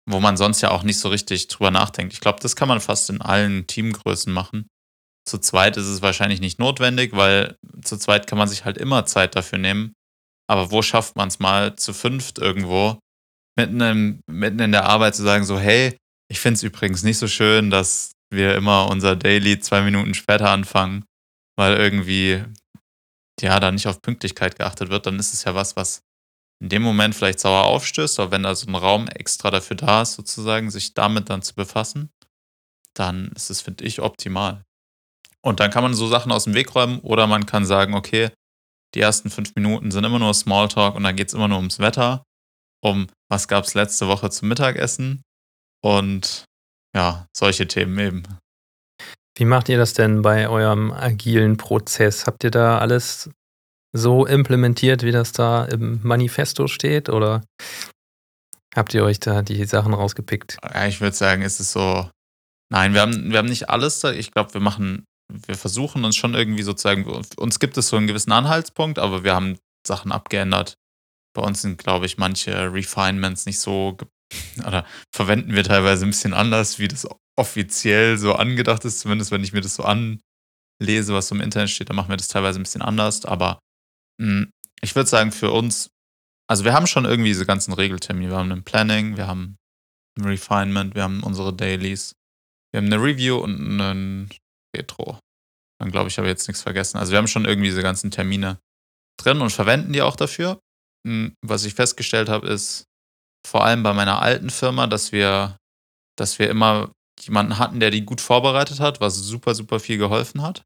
wo 0.08 0.20
man 0.20 0.36
sonst 0.36 0.60
ja 0.60 0.70
auch 0.70 0.84
nicht 0.84 0.98
so 0.98 1.08
richtig 1.08 1.48
drüber 1.48 1.70
nachdenkt. 1.70 2.12
Ich 2.12 2.20
glaube, 2.20 2.38
das 2.40 2.54
kann 2.54 2.68
man 2.68 2.80
fast 2.80 3.10
in 3.10 3.20
allen 3.20 3.66
Teamgrößen 3.66 4.32
machen. 4.32 4.68
Zu 5.28 5.38
zweit 5.38 5.76
ist 5.76 5.86
es 5.86 6.00
wahrscheinlich 6.00 6.40
nicht 6.40 6.58
notwendig, 6.58 7.14
weil 7.14 7.56
zu 7.82 7.96
zweit 7.98 8.26
kann 8.26 8.38
man 8.38 8.48
sich 8.48 8.64
halt 8.64 8.78
immer 8.78 9.04
Zeit 9.04 9.34
dafür 9.34 9.58
nehmen, 9.58 9.92
aber 10.48 10.70
wo 10.70 10.80
schafft 10.80 11.16
man 11.16 11.28
es 11.28 11.38
mal 11.38 11.76
zu 11.76 11.92
fünft 11.92 12.38
irgendwo, 12.38 12.98
mitten, 13.58 13.80
im, 13.80 14.20
mitten 14.30 14.60
in 14.60 14.72
der 14.72 14.86
Arbeit 14.86 15.16
zu 15.16 15.22
sagen, 15.22 15.44
so, 15.44 15.58
hey, 15.58 15.96
ich 16.30 16.40
finde 16.40 16.54
es 16.54 16.62
übrigens 16.62 17.02
nicht 17.02 17.18
so 17.18 17.26
schön, 17.26 17.70
dass 17.70 18.12
wir 18.30 18.54
immer 18.54 18.88
unser 18.90 19.16
Daily 19.16 19.58
zwei 19.60 19.82
Minuten 19.82 20.14
später 20.14 20.50
anfangen, 20.50 21.04
weil 21.56 21.76
irgendwie, 21.76 22.44
ja, 23.40 23.58
da 23.60 23.70
nicht 23.70 23.86
auf 23.86 24.02
Pünktlichkeit 24.02 24.58
geachtet 24.58 24.90
wird, 24.90 25.06
dann 25.06 25.18
ist 25.18 25.32
es 25.32 25.44
ja 25.44 25.54
was, 25.54 25.76
was 25.76 26.02
in 26.60 26.68
dem 26.68 26.82
Moment 26.82 27.14
vielleicht 27.14 27.40
sauer 27.40 27.64
aufstößt, 27.64 28.18
aber 28.18 28.32
wenn 28.32 28.42
da 28.42 28.54
so 28.54 28.66
ein 28.66 28.74
Raum 28.74 29.06
extra 29.08 29.50
dafür 29.50 29.76
da 29.76 30.02
ist, 30.02 30.14
sozusagen, 30.14 30.70
sich 30.70 30.94
damit 30.94 31.30
dann 31.30 31.42
zu 31.42 31.54
befassen, 31.54 32.10
dann 32.94 33.28
ist 33.36 33.50
es, 33.50 33.60
finde 33.60 33.84
ich, 33.84 34.00
optimal. 34.00 34.64
Und 35.40 35.60
dann 35.60 35.70
kann 35.70 35.84
man 35.84 35.94
so 35.94 36.08
Sachen 36.08 36.32
aus 36.32 36.44
dem 36.44 36.54
Weg 36.54 36.74
räumen 36.74 36.98
oder 37.00 37.26
man 37.28 37.46
kann 37.46 37.64
sagen, 37.64 37.94
okay, 37.94 38.30
die 38.94 39.00
ersten 39.00 39.30
fünf 39.30 39.54
Minuten 39.54 39.90
sind 39.90 40.04
immer 40.04 40.18
nur 40.18 40.34
Smalltalk 40.34 40.96
und 40.96 41.04
dann 41.04 41.14
geht 41.14 41.28
es 41.28 41.34
immer 41.34 41.48
nur 41.48 41.58
ums 41.58 41.78
Wetter, 41.78 42.24
um 42.82 43.06
was 43.30 43.46
gab 43.46 43.64
es 43.64 43.74
letzte 43.74 44.08
Woche 44.08 44.30
zum 44.30 44.48
Mittagessen 44.48 45.22
und 45.82 46.44
ja, 46.94 47.26
solche 47.36 47.66
Themen 47.66 47.98
eben. 47.98 48.22
Wie 49.36 49.44
macht 49.44 49.68
ihr 49.68 49.78
das 49.78 49.92
denn 49.92 50.22
bei 50.22 50.48
eurem 50.48 50.90
agilen 50.90 51.56
Prozess? 51.56 52.26
Habt 52.26 52.42
ihr 52.42 52.50
da 52.50 52.78
alles 52.78 53.30
so 53.92 54.26
implementiert, 54.26 55.02
wie 55.02 55.12
das 55.12 55.32
da 55.32 55.64
im 55.64 56.00
Manifesto 56.02 56.66
steht? 56.66 57.08
Oder 57.08 57.42
habt 58.74 58.94
ihr 58.94 59.04
euch 59.04 59.20
da 59.20 59.42
die 59.42 59.64
Sachen 59.64 59.94
rausgepickt? 59.94 60.58
Ja, 60.62 60.86
ich 60.86 61.00
würde 61.00 61.14
sagen, 61.14 61.42
ist 61.42 61.60
es 61.60 61.72
so. 61.72 62.10
Nein, 62.70 62.94
wir 62.94 63.00
haben, 63.00 63.30
wir 63.30 63.38
haben 63.38 63.48
nicht 63.48 63.70
alles 63.70 64.00
da. 64.00 64.10
Ich 64.12 64.32
glaube, 64.32 64.54
wir 64.54 64.60
machen, 64.60 65.04
wir 65.32 65.54
versuchen 65.54 66.04
uns 66.04 66.16
schon 66.16 66.34
irgendwie 66.34 66.64
sozusagen, 66.64 67.04
uns 67.04 67.58
gibt 67.60 67.78
es 67.78 67.88
so 67.88 67.96
einen 67.96 68.08
gewissen 68.08 68.32
Anhaltspunkt, 68.32 68.98
aber 68.98 69.24
wir 69.24 69.34
haben 69.34 69.58
Sachen 69.86 70.12
abgeändert. 70.12 70.74
Bei 71.34 71.42
uns 71.42 71.62
sind, 71.62 71.78
glaube 71.78 72.06
ich, 72.06 72.18
manche 72.18 72.72
Refinements 72.72 73.46
nicht 73.46 73.60
so, 73.60 73.96
oder 74.66 74.86
verwenden 75.14 75.54
wir 75.54 75.64
teilweise 75.64 76.06
ein 76.06 76.10
bisschen 76.10 76.34
anders, 76.34 76.78
wie 76.78 76.88
das 76.88 77.06
offiziell 77.36 78.18
so 78.18 78.34
angedacht 78.34 78.84
ist. 78.84 79.00
Zumindest 79.00 79.30
wenn 79.30 79.44
ich 79.44 79.52
mir 79.52 79.60
das 79.60 79.74
so 79.74 79.84
anlese, 79.84 81.14
was 81.14 81.28
so 81.28 81.34
im 81.34 81.40
Internet 81.40 81.70
steht, 81.70 81.88
dann 81.88 81.96
machen 81.96 82.10
wir 82.10 82.16
das 82.16 82.28
teilweise 82.28 82.58
ein 82.58 82.64
bisschen 82.64 82.82
anders. 82.82 83.24
Aber 83.24 83.60
hm, 84.20 84.50
ich 84.80 84.94
würde 84.94 85.08
sagen, 85.08 85.32
für 85.32 85.50
uns, 85.52 85.90
also 86.48 86.64
wir 86.64 86.72
haben 86.72 86.86
schon 86.86 87.04
irgendwie 87.04 87.30
diese 87.30 87.46
ganzen 87.46 87.72
Regeltermine. 87.72 88.30
Wir 88.30 88.38
haben 88.38 88.52
ein 88.52 88.64
Planning, 88.64 89.16
wir 89.16 89.26
haben 89.26 89.56
ein 90.18 90.24
Refinement, 90.24 90.94
wir 90.94 91.04
haben 91.04 91.22
unsere 91.22 91.54
Dailies, 91.54 92.14
wir 92.72 92.78
haben 92.78 92.92
eine 92.92 93.02
Review 93.02 93.36
und 93.38 93.60
einen 93.60 94.30
Retro. 94.76 95.18
Dann 95.80 95.92
glaube 95.92 96.08
ich, 96.08 96.18
habe 96.18 96.26
ich 96.26 96.32
jetzt 96.32 96.48
nichts 96.48 96.62
vergessen. 96.62 96.98
Also 96.98 97.12
wir 97.12 97.18
haben 97.18 97.28
schon 97.28 97.44
irgendwie 97.44 97.68
diese 97.68 97.82
ganzen 97.82 98.10
Termine 98.10 98.58
drin 99.20 99.40
und 99.40 99.50
verwenden 99.50 99.92
die 99.92 100.02
auch 100.02 100.16
dafür. 100.16 100.60
Hm, 101.06 101.34
was 101.40 101.64
ich 101.64 101.74
festgestellt 101.74 102.28
habe, 102.28 102.48
ist 102.48 102.87
vor 103.48 103.64
allem 103.64 103.82
bei 103.82 103.92
meiner 103.92 104.22
alten 104.22 104.50
Firma, 104.50 104.86
dass 104.86 105.12
wir, 105.12 105.56
dass 106.16 106.38
wir 106.38 106.50
immer 106.50 106.92
jemanden 107.20 107.58
hatten, 107.58 107.80
der 107.80 107.90
die 107.90 108.04
gut 108.04 108.20
vorbereitet 108.20 108.80
hat, 108.80 109.00
was 109.00 109.16
super, 109.16 109.54
super 109.54 109.80
viel 109.80 109.98
geholfen 109.98 110.42
hat. 110.42 110.62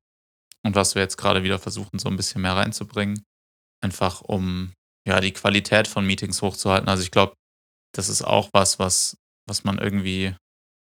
Und 0.64 0.76
was 0.76 0.94
wir 0.94 1.02
jetzt 1.02 1.16
gerade 1.16 1.42
wieder 1.42 1.58
versuchen, 1.58 1.98
so 1.98 2.08
ein 2.08 2.16
bisschen 2.16 2.42
mehr 2.42 2.56
reinzubringen 2.56 3.24
einfach 3.82 4.20
um 4.22 4.72
ja 5.06 5.20
die 5.20 5.32
Qualität 5.32 5.88
von 5.88 6.06
Meetings 6.06 6.40
hochzuhalten. 6.42 6.88
Also 6.88 7.02
ich 7.02 7.10
glaube, 7.10 7.34
das 7.94 8.08
ist 8.08 8.22
auch 8.22 8.48
was, 8.52 8.78
was, 8.78 9.16
was 9.46 9.64
man 9.64 9.78
irgendwie 9.78 10.34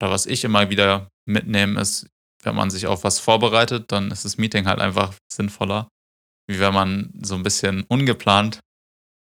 oder 0.01 0.11
was 0.11 0.25
ich 0.25 0.43
immer 0.43 0.69
wieder 0.69 1.09
mitnehme, 1.25 1.79
ist, 1.79 2.07
wenn 2.43 2.55
man 2.55 2.69
sich 2.69 2.87
auf 2.87 3.03
was 3.03 3.19
vorbereitet, 3.19 3.91
dann 3.91 4.11
ist 4.11 4.25
das 4.25 4.37
Meeting 4.37 4.67
halt 4.67 4.79
einfach 4.79 5.15
sinnvoller, 5.31 5.87
wie 6.47 6.59
wenn 6.59 6.73
man 6.73 7.11
so 7.21 7.35
ein 7.35 7.43
bisschen 7.43 7.83
ungeplant, 7.83 8.59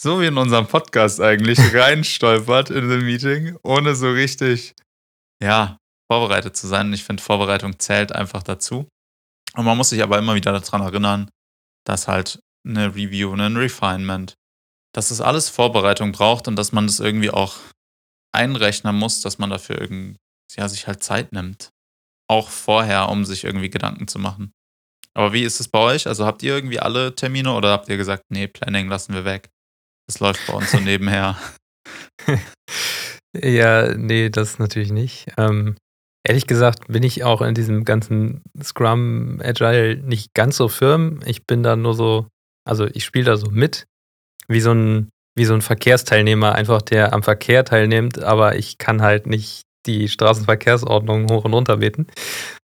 so 0.00 0.20
wie 0.20 0.26
in 0.26 0.36
unserem 0.36 0.66
Podcast 0.66 1.20
eigentlich, 1.20 1.58
reinstolpert 1.74 2.70
in 2.70 2.90
ein 2.90 3.04
Meeting, 3.04 3.56
ohne 3.62 3.94
so 3.94 4.10
richtig, 4.10 4.74
ja, 5.42 5.78
vorbereitet 6.10 6.56
zu 6.56 6.66
sein. 6.66 6.92
Ich 6.92 7.04
finde, 7.04 7.22
Vorbereitung 7.22 7.78
zählt 7.78 8.12
einfach 8.12 8.42
dazu. 8.42 8.88
Und 9.54 9.64
man 9.64 9.76
muss 9.76 9.90
sich 9.90 10.02
aber 10.02 10.18
immer 10.18 10.34
wieder 10.34 10.52
daran 10.52 10.82
erinnern, 10.82 11.30
dass 11.84 12.08
halt 12.08 12.40
eine 12.66 12.94
Review, 12.94 13.32
ein 13.34 13.56
Refinement, 13.56 14.34
dass 14.94 15.08
das 15.08 15.20
alles 15.20 15.48
Vorbereitung 15.48 16.12
braucht 16.12 16.48
und 16.48 16.56
dass 16.56 16.72
man 16.72 16.86
das 16.86 17.00
irgendwie 17.00 17.30
auch 17.30 17.56
einrechnen 18.32 18.96
muss, 18.96 19.20
dass 19.20 19.38
man 19.38 19.50
dafür 19.50 19.80
irgendwie, 19.80 20.16
ja, 20.56 20.68
sich 20.68 20.86
halt 20.86 21.02
Zeit 21.02 21.32
nimmt. 21.32 21.70
Auch 22.28 22.48
vorher, 22.48 23.10
um 23.10 23.24
sich 23.24 23.44
irgendwie 23.44 23.70
Gedanken 23.70 24.08
zu 24.08 24.18
machen. 24.18 24.52
Aber 25.14 25.32
wie 25.32 25.42
ist 25.42 25.60
es 25.60 25.68
bei 25.68 25.78
euch? 25.78 26.06
Also 26.06 26.26
habt 26.26 26.42
ihr 26.42 26.54
irgendwie 26.54 26.80
alle 26.80 27.14
Termine 27.14 27.52
oder 27.52 27.70
habt 27.70 27.88
ihr 27.88 27.96
gesagt, 27.96 28.24
nee, 28.30 28.48
Planning 28.48 28.88
lassen 28.88 29.14
wir 29.14 29.24
weg? 29.24 29.50
Das 30.06 30.20
läuft 30.20 30.46
bei 30.46 30.54
uns 30.54 30.70
so 30.70 30.78
nebenher. 30.78 31.38
ja, 33.37 33.94
nee, 33.96 34.30
das 34.30 34.58
natürlich 34.58 34.92
nicht. 34.92 35.26
Ähm, 35.37 35.76
ehrlich 36.26 36.46
gesagt 36.46 36.88
bin 36.88 37.02
ich 37.02 37.25
auch 37.25 37.42
in 37.42 37.54
diesem 37.54 37.84
ganzen 37.84 38.42
Scrum 38.62 39.40
Agile 39.42 39.96
nicht 39.96 40.34
ganz 40.34 40.56
so 40.56 40.68
firm. 40.68 41.20
Ich 41.25 41.46
bin 41.46 41.62
da 41.62 41.76
nur 41.76 41.94
so 41.94 42.26
also 42.64 42.87
ich 42.87 43.04
spiele 43.04 43.26
da 43.26 43.37
so 43.37 43.50
mit, 43.50 43.87
wie 44.49 44.61
so 44.61 44.73
ein, 44.73 45.11
wie 45.37 45.44
so 45.44 45.54
ein 45.54 45.62
Verkehrsteilnehmer, 45.62 46.54
einfach 46.54 46.82
der 46.82 47.12
am 47.12 47.23
Verkehr 47.23 47.64
teilnimmt, 47.64 48.18
aber 48.23 48.56
ich 48.56 48.78
kann 48.78 49.02
halt 49.02 49.26
nicht 49.26 49.62
die 49.87 50.08
Straßenverkehrsordnung 50.08 51.30
hoch 51.30 51.44
und 51.44 51.52
runter 51.52 51.78
beten. 51.78 52.06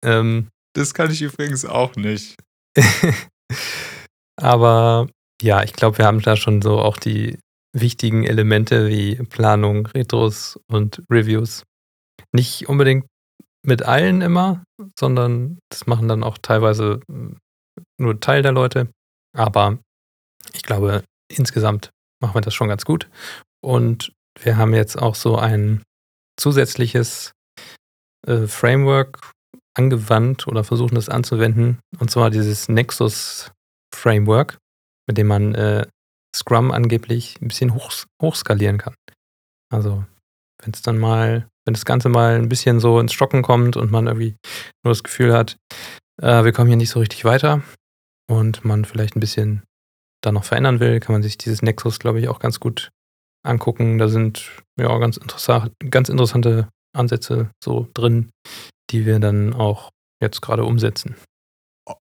Ähm, 0.05 0.49
das 0.75 0.95
kann 0.95 1.11
ich 1.11 1.21
übrigens 1.23 1.65
auch 1.65 1.97
nicht. 1.97 2.37
aber 4.41 5.09
ja, 5.45 5.63
ich 5.63 5.75
glaube, 5.75 5.99
wir 5.99 6.07
haben 6.07 6.23
da 6.23 6.37
schon 6.37 6.63
so 6.63 6.79
auch 6.79 6.97
die 6.97 7.39
wichtigen 7.75 8.25
Elemente 8.25 8.89
wie 8.89 9.17
Planung, 9.17 9.87
Retros 9.89 10.59
und 10.69 11.03
Reviews. 11.11 11.65
Nicht 12.33 12.69
unbedingt 12.69 13.07
mit 13.63 13.83
allen 13.83 14.23
immer, 14.23 14.65
sondern 14.99 15.59
das 15.69 15.87
machen 15.87 16.09
dann 16.09 16.23
auch 16.23 16.39
teilweise 16.39 17.01
nur 17.99 18.21
Teil 18.21 18.43
der 18.43 18.53
Leute. 18.53 18.89
Aber 19.37 19.79
ich 20.55 20.63
glaube, 20.63 21.05
insgesamt 21.29 21.91
machen 22.23 22.35
wir 22.35 22.41
das 22.41 22.55
schon 22.55 22.69
ganz 22.69 22.87
gut. 22.87 23.11
Und 23.63 24.13
wir 24.41 24.57
haben 24.57 24.73
jetzt 24.73 24.97
auch 24.97 25.15
so 25.15 25.37
ein 25.37 25.83
zusätzliches 26.39 27.33
äh, 28.27 28.47
Framework 28.47 29.33
angewandt 29.77 30.47
oder 30.47 30.65
versuchen 30.65 30.97
es 30.97 31.11
anzuwenden. 31.11 31.81
Und 31.99 32.11
zwar 32.11 32.31
dieses 32.31 32.69
Nexus 32.69 33.53
Framework, 33.95 34.59
mit 35.07 35.19
dem 35.19 35.27
man 35.27 35.55
äh, 35.55 35.87
Scrum 36.35 36.71
angeblich 36.71 37.41
ein 37.41 37.49
bisschen 37.49 37.75
hoch, 37.75 37.93
hochskalieren 38.21 38.79
kann. 38.79 38.95
Also, 39.73 40.05
wenn 40.63 40.73
es 40.73 40.83
dann 40.83 40.99
mal, 40.99 41.49
wenn 41.65 41.75
das 41.75 41.85
Ganze 41.85 42.09
mal 42.09 42.35
ein 42.35 42.49
bisschen 42.49 42.81
so 42.81 42.99
ins 43.01 43.13
Stocken 43.13 43.43
kommt 43.43 43.77
und 43.77 43.91
man 43.91 44.07
irgendwie 44.07 44.37
nur 44.85 44.93
das 44.93 45.03
Gefühl 45.03 45.33
hat, 45.33 45.57
äh, 46.21 46.45
wir 46.45 46.53
kommen 46.53 46.69
hier 46.69 46.77
nicht 46.77 46.91
so 46.91 47.01
richtig 47.01 47.25
weiter, 47.25 47.63
und 48.29 48.65
man 48.65 48.85
vielleicht 48.85 49.17
ein 49.17 49.21
bisschen 49.21 49.63
da 50.23 50.33
noch 50.33 50.45
verändern 50.45 50.81
will, 50.81 51.01
kann 51.01 51.13
man 51.13 51.23
sich 51.23 51.37
dieses 51.39 51.63
Nexus, 51.63 51.99
glaube 51.99 52.21
ich, 52.21 52.29
auch 52.29 52.39
ganz 52.39 52.61
gut 52.61 52.91
angucken. 53.45 53.99
Da 53.99 54.09
sind 54.09 54.63
ja 54.79 54.97
ganz, 54.99 55.17
interessa 55.17 55.69
ganz 55.91 56.09
interessante 56.09 56.69
Ansätze 56.97 57.51
so 57.63 57.89
drin, 57.95 58.31
die 58.91 59.05
wir 59.05 59.19
dann 59.19 59.53
auch 59.53 59.91
jetzt 60.23 60.41
gerade 60.41 60.65
umsetzen. 60.65 61.17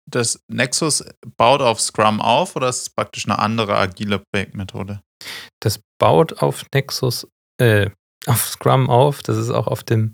Das 0.09 0.41
Nexus 0.49 1.05
baut 1.37 1.61
auf 1.61 1.81
Scrum 1.81 2.21
auf 2.21 2.55
oder 2.57 2.69
ist 2.69 2.83
es 2.83 2.91
praktisch 2.91 3.27
eine 3.27 3.39
andere 3.39 3.77
agile 3.77 4.23
Projektmethode? 4.33 5.01
Das 5.61 5.81
baut 5.99 6.43
auf 6.43 6.65
Nexus, 6.73 7.27
äh, 7.61 7.91
auf 8.27 8.47
Scrum 8.47 8.89
auf. 8.89 9.23
Das 9.23 9.37
ist 9.37 9.51
auch 9.51 9.67
auf 9.67 9.83
dem 9.83 10.13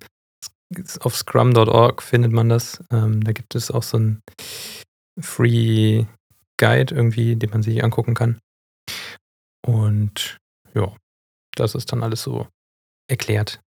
auf 1.00 1.16
scrum.org 1.16 2.02
findet 2.02 2.32
man 2.32 2.48
das. 2.48 2.82
Ähm, 2.90 3.22
da 3.22 3.32
gibt 3.32 3.54
es 3.54 3.70
auch 3.70 3.82
so 3.82 3.98
ein 3.98 4.22
Free 5.20 6.06
Guide 6.58 6.94
irgendwie, 6.94 7.36
den 7.36 7.50
man 7.50 7.62
sich 7.62 7.82
angucken 7.84 8.14
kann. 8.14 8.38
Und 9.66 10.38
ja, 10.74 10.94
das 11.56 11.74
ist 11.74 11.92
dann 11.92 12.02
alles 12.02 12.22
so 12.22 12.48
erklärt. 13.08 13.60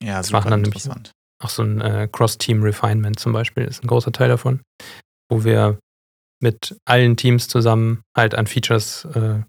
Ja, 0.00 0.18
das 0.18 0.28
super 0.28 0.50
dann 0.50 0.64
interessant. 0.64 1.12
Auch 1.42 1.50
so 1.50 1.62
ein 1.62 1.80
äh, 1.80 2.08
Cross-Team-Refinement 2.10 3.18
zum 3.18 3.32
Beispiel 3.32 3.64
ist 3.64 3.82
ein 3.82 3.88
großer 3.88 4.12
Teil 4.12 4.28
davon, 4.28 4.62
wo 5.30 5.44
wir 5.44 5.78
mit 6.42 6.76
allen 6.84 7.16
Teams 7.16 7.48
zusammen 7.48 8.02
halt 8.16 8.34
an 8.34 8.46
Features 8.46 9.06
äh, 9.14 9.42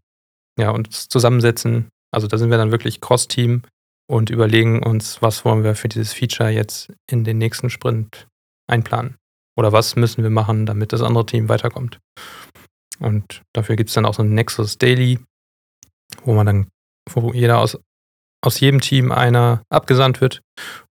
ja, 0.60 0.72
uns 0.72 1.08
zusammensetzen. 1.10 1.90
Also 2.12 2.28
da 2.28 2.38
sind 2.38 2.50
wir 2.50 2.58
dann 2.58 2.72
wirklich 2.72 3.02
Cross-Team 3.02 3.64
und 4.10 4.30
überlegen 4.30 4.82
uns, 4.84 5.22
was 5.22 5.44
wollen 5.46 5.64
wir 5.64 5.76
für 5.76 5.90
dieses 5.90 6.14
Feature 6.14 6.50
jetzt 6.50 6.92
in 7.10 7.24
den 7.24 7.38
nächsten 7.38 7.70
Sprint 7.70 8.28
einplanen. 8.70 9.18
Oder 9.58 9.72
was 9.72 9.96
müssen 9.96 10.24
wir 10.24 10.30
machen, 10.30 10.66
damit 10.66 10.94
das 10.94 11.02
andere 11.02 11.26
Team 11.26 11.50
weiterkommt. 11.50 12.00
Und 13.00 13.42
dafür 13.54 13.76
gibt 13.76 13.90
es 13.90 13.96
dann 13.96 14.06
auch 14.06 14.14
so 14.14 14.24
ein 14.24 14.34
Nexus 14.34 14.78
Daily, 14.78 15.20
wo 16.24 16.34
man 16.34 16.46
dann, 16.46 16.68
wo 17.10 17.34
jeder 17.34 17.60
aus, 17.60 17.78
aus 18.44 18.60
jedem 18.60 18.82
Team 18.82 19.12
einer 19.12 19.64
abgesandt 19.70 20.22
wird 20.22 20.42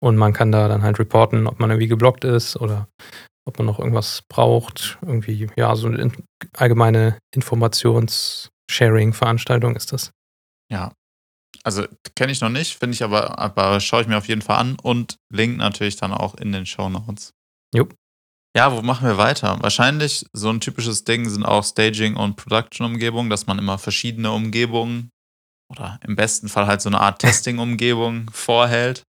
und 0.02 0.16
man 0.16 0.32
kann 0.32 0.52
da 0.52 0.68
dann 0.68 0.82
halt 0.82 0.98
reporten, 0.98 1.46
ob 1.46 1.60
man 1.60 1.70
irgendwie 1.70 1.88
geblockt 1.88 2.24
ist 2.24 2.56
oder 2.56 2.88
ob 3.46 3.58
man 3.58 3.66
noch 3.66 3.78
irgendwas 3.78 4.22
braucht. 4.28 4.98
Irgendwie, 5.02 5.48
ja, 5.56 5.74
so 5.76 5.88
eine 5.88 6.12
allgemeine 6.54 7.18
Informations- 7.34 8.50
Sharing-Veranstaltung 8.70 9.76
ist 9.76 9.92
das. 9.92 10.10
Ja. 10.70 10.92
Also 11.62 11.86
kenne 12.14 12.32
ich 12.32 12.40
noch 12.40 12.50
nicht, 12.50 12.78
finde 12.78 12.94
ich 12.94 13.02
aber, 13.02 13.38
aber 13.38 13.80
schaue 13.80 14.02
ich 14.02 14.08
mir 14.08 14.18
auf 14.18 14.28
jeden 14.28 14.42
Fall 14.42 14.58
an 14.58 14.76
und 14.82 15.16
Link 15.32 15.56
natürlich 15.56 15.96
dann 15.96 16.12
auch 16.12 16.34
in 16.34 16.52
den 16.52 16.66
Show 16.66 16.88
Notes. 16.88 17.32
Jupp. 17.74 17.94
Ja, 18.56 18.72
wo 18.72 18.82
machen 18.82 19.06
wir 19.06 19.18
weiter? 19.18 19.60
Wahrscheinlich 19.62 20.26
so 20.32 20.50
ein 20.50 20.60
typisches 20.60 21.04
Ding 21.04 21.28
sind 21.28 21.44
auch 21.44 21.64
Staging 21.64 22.16
und 22.16 22.36
Production-Umgebung, 22.36 23.30
dass 23.30 23.46
man 23.46 23.58
immer 23.58 23.78
verschiedene 23.78 24.30
Umgebungen 24.30 25.10
oder 25.70 25.98
im 26.04 26.14
besten 26.14 26.48
Fall 26.48 26.66
halt 26.66 26.82
so 26.82 26.88
eine 26.88 27.00
Art 27.00 27.18
Testing-Umgebung 27.20 28.30
vorhält. 28.30 29.02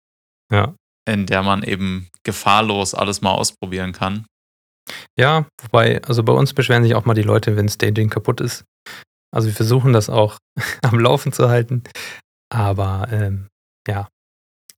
Ja. 0.52 0.76
In 1.08 1.26
der 1.26 1.44
man 1.44 1.64
eben 1.64 2.10
gefahrlos 2.24 2.96
alles 2.96 3.22
mal 3.22 3.32
ausprobieren 3.32 3.94
kann. 3.94 4.26
Ja, 5.18 5.48
wobei, 5.62 6.02
also 6.04 6.24
bei 6.24 6.34
uns 6.34 6.54
beschweren 6.54 6.84
sich 6.84 6.96
auch 6.96 7.06
mal 7.06 7.14
die 7.14 7.22
Leute, 7.22 7.56
wenn 7.56 7.70
Staging 7.70 8.10
kaputt 8.10 8.42
ist. 8.42 8.66
Also 9.34 9.48
wir 9.48 9.56
versuchen 9.56 9.94
das 9.94 10.10
auch 10.10 10.38
am 10.82 11.00
Laufen 11.00 11.32
zu 11.32 11.50
halten. 11.50 11.84
Aber 12.50 13.08
ähm, 13.12 13.48
ja, 13.88 14.08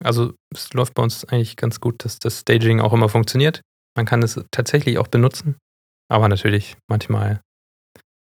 also 0.03 0.33
es 0.53 0.73
läuft 0.73 0.93
bei 0.93 1.03
uns 1.03 1.25
eigentlich 1.25 1.55
ganz 1.55 1.79
gut, 1.79 2.03
dass 2.05 2.19
das 2.19 2.41
Staging 2.41 2.79
auch 2.79 2.93
immer 2.93 3.09
funktioniert. 3.09 3.61
Man 3.95 4.05
kann 4.05 4.23
es 4.23 4.39
tatsächlich 4.51 4.97
auch 4.97 5.07
benutzen. 5.07 5.57
Aber 6.09 6.29
natürlich, 6.29 6.77
manchmal 6.89 7.41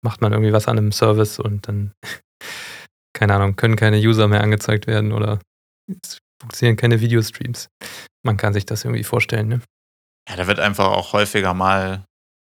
macht 0.04 0.20
man 0.20 0.32
irgendwie 0.32 0.52
was 0.52 0.68
an 0.68 0.78
einem 0.78 0.92
Service 0.92 1.38
und 1.38 1.66
dann, 1.68 1.92
keine 3.16 3.34
Ahnung, 3.34 3.56
können 3.56 3.76
keine 3.76 3.98
User 3.98 4.28
mehr 4.28 4.42
angezeigt 4.42 4.86
werden 4.86 5.12
oder 5.12 5.40
es 5.88 6.18
funktionieren 6.42 6.76
keine 6.76 7.00
Videostreams. 7.00 7.68
Man 8.24 8.36
kann 8.36 8.52
sich 8.52 8.66
das 8.66 8.84
irgendwie 8.84 9.04
vorstellen, 9.04 9.48
ne? 9.48 9.60
Ja, 10.28 10.36
da 10.36 10.46
wird 10.46 10.60
einfach 10.60 10.86
auch 10.86 11.12
häufiger 11.12 11.54
mal 11.54 12.04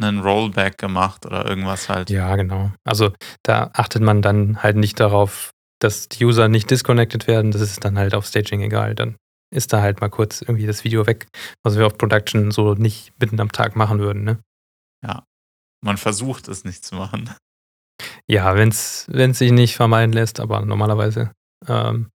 einen 0.01 0.21
Rollback 0.21 0.79
gemacht 0.79 1.27
oder 1.27 1.47
irgendwas 1.47 1.89
halt. 1.89 2.11
Ja, 2.11 2.35
genau. 2.37 2.73
Also 2.85 3.13
da 3.45 3.71
achtet 3.75 4.03
man 4.03 4.23
dann 4.23 4.63
halt 4.63 4.77
nicht 4.77 4.99
darauf, 4.99 5.51
dass 5.81 6.09
die 6.09 6.25
User 6.25 6.49
nicht 6.49 6.71
disconnected 6.71 7.27
werden. 7.27 7.51
Das 7.53 7.61
ist 7.61 7.85
dann 7.85 7.99
halt 7.99 8.15
auf 8.15 8.27
Staging 8.27 8.63
egal. 8.63 8.95
Dann 8.95 9.17
ist 9.55 9.73
da 9.73 9.83
halt 9.83 10.01
mal 10.01 10.09
kurz 10.09 10.43
irgendwie 10.43 10.67
das 10.67 10.83
Video 10.83 11.07
weg, 11.07 11.27
was 11.63 11.77
wir 11.77 11.87
auf 11.87 11.99
Production 11.99 12.51
so 12.51 12.75
nicht 12.75 13.13
mitten 13.21 13.41
am 13.41 13.53
Tag 13.53 13.77
machen 13.77 13.99
würden. 13.99 14.25
Ne? 14.25 14.39
Ja, 15.05 15.25
man 15.85 15.99
versucht 15.99 16.49
es 16.49 16.65
nicht 16.65 16.85
zu 16.85 16.95
machen. 16.95 17.31
Ja, 18.27 18.57
wenn 18.57 18.71
es 18.71 19.07
sich 19.39 19.53
nicht 19.53 19.77
vermeiden 19.77 20.13
lässt, 20.13 20.41
aber 20.41 20.65
normalerweise 20.65 21.33
ähm, 21.69 22.11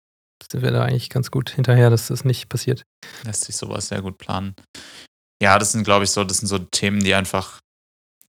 sind 0.52 0.64
wir 0.64 0.72
da 0.72 0.84
eigentlich 0.84 1.10
ganz 1.10 1.32
gut 1.32 1.50
hinterher, 1.50 1.90
dass 1.90 2.08
das 2.08 2.26
nicht 2.26 2.50
passiert. 2.50 2.84
Lässt 3.24 3.46
sich 3.46 3.56
sowas 3.56 3.88
sehr 3.88 4.02
gut 4.02 4.18
planen. 4.18 4.56
Ja, 5.42 5.60
das 5.60 5.72
sind, 5.72 5.84
glaube 5.84 6.06
ich, 6.06 6.12
so, 6.12 6.24
das 6.24 6.38
sind 6.38 6.48
so 6.48 6.60
Themen, 6.60 7.04
die 7.04 7.14
einfach, 7.14 7.60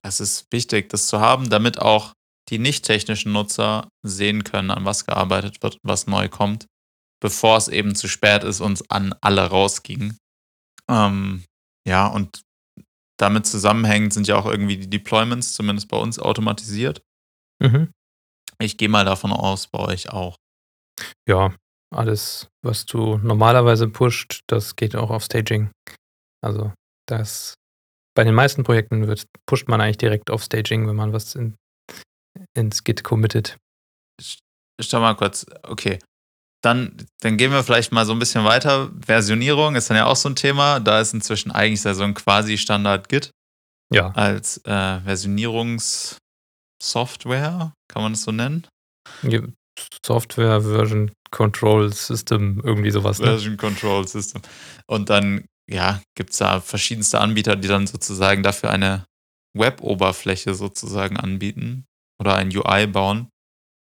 es 0.03 0.19
ist 0.19 0.47
wichtig, 0.51 0.89
das 0.89 1.07
zu 1.07 1.19
haben, 1.19 1.49
damit 1.49 1.79
auch 1.79 2.13
die 2.49 2.59
nicht 2.59 2.85
technischen 2.85 3.31
Nutzer 3.31 3.87
sehen 4.03 4.43
können, 4.43 4.69
an 4.69 4.85
was 4.85 5.05
gearbeitet 5.05 5.63
wird, 5.63 5.79
was 5.83 6.07
neu 6.07 6.29
kommt 6.29 6.67
bevor 7.25 7.57
es 7.57 7.67
eben 7.67 7.95
zu 7.95 8.07
spät 8.07 8.43
ist 8.43 8.61
und 8.61 8.91
an 8.91 9.15
alle 9.21 9.41
rausging. 9.41 10.15
Ähm, 10.87 11.43
ja, 11.87 12.05
und 12.05 12.43
damit 13.17 13.47
zusammenhängend 13.47 14.13
sind 14.13 14.27
ja 14.27 14.35
auch 14.35 14.45
irgendwie 14.45 14.77
die 14.77 14.89
Deployments, 14.89 15.53
zumindest 15.53 15.87
bei 15.87 15.97
uns, 15.97 16.19
automatisiert. 16.19 17.01
Mhm. 17.59 17.91
Ich 18.59 18.77
gehe 18.77 18.89
mal 18.89 19.05
davon 19.05 19.31
aus, 19.31 19.65
bei 19.67 19.79
euch 19.79 20.09
auch. 20.11 20.35
Ja, 21.27 21.55
alles, 21.95 22.47
was 22.63 22.85
du 22.85 23.17
normalerweise 23.17 23.87
pusht, 23.87 24.41
das 24.47 24.75
geht 24.75 24.95
auch 24.95 25.09
auf 25.09 25.23
Staging. 25.23 25.71
Also 26.43 26.73
das 27.07 27.55
bei 28.15 28.23
den 28.23 28.33
meisten 28.33 28.63
Projekten 28.63 29.07
wird, 29.07 29.27
pusht 29.45 29.67
man 29.67 29.81
eigentlich 29.81 29.97
direkt 29.97 30.29
auf 30.29 30.43
Staging, 30.43 30.87
wenn 30.87 30.95
man 30.95 31.13
was 31.13 31.35
in, 31.35 31.55
ins 32.55 32.83
Git 32.83 33.03
committet. 33.03 33.57
Schau 34.81 35.01
mal 35.01 35.15
kurz, 35.15 35.45
okay. 35.63 35.99
Dann, 36.63 37.05
dann 37.21 37.37
gehen 37.37 37.51
wir 37.51 37.63
vielleicht 37.63 37.91
mal 37.91 38.05
so 38.05 38.13
ein 38.13 38.19
bisschen 38.19 38.45
weiter. 38.45 38.91
Versionierung 39.05 39.75
ist 39.75 39.89
dann 39.89 39.97
ja 39.97 40.05
auch 40.05 40.15
so 40.15 40.29
ein 40.29 40.35
Thema. 40.35 40.79
Da 40.79 40.99
ist 40.99 41.13
inzwischen 41.13 41.51
eigentlich 41.51 41.81
so 41.81 42.03
ein 42.03 42.15
quasi 42.15 42.57
Standard 42.57 43.09
Git. 43.09 43.29
Ja. 43.93 44.09
Als 44.11 44.57
äh, 44.65 44.99
Versionierungssoftware, 45.01 47.73
kann 47.87 48.01
man 48.01 48.13
das 48.13 48.23
so 48.23 48.31
nennen? 48.31 48.65
Software 50.05 50.61
Version 50.61 51.11
Control 51.31 51.91
System, 51.91 52.61
irgendwie 52.63 52.91
sowas. 52.91 53.19
Ne? 53.19 53.25
Version 53.25 53.57
Control 53.57 54.07
System. 54.07 54.41
Und 54.87 55.09
dann, 55.09 55.45
ja, 55.69 56.01
gibt 56.15 56.31
es 56.31 56.37
da 56.37 56.61
verschiedenste 56.61 57.19
Anbieter, 57.19 57.55
die 57.55 57.67
dann 57.67 57.87
sozusagen 57.87 58.43
dafür 58.43 58.69
eine 58.69 59.05
Web-Oberfläche 59.57 60.53
sozusagen 60.53 61.17
anbieten 61.17 61.85
oder 62.19 62.35
ein 62.35 62.55
UI 62.55 62.87
bauen 62.87 63.29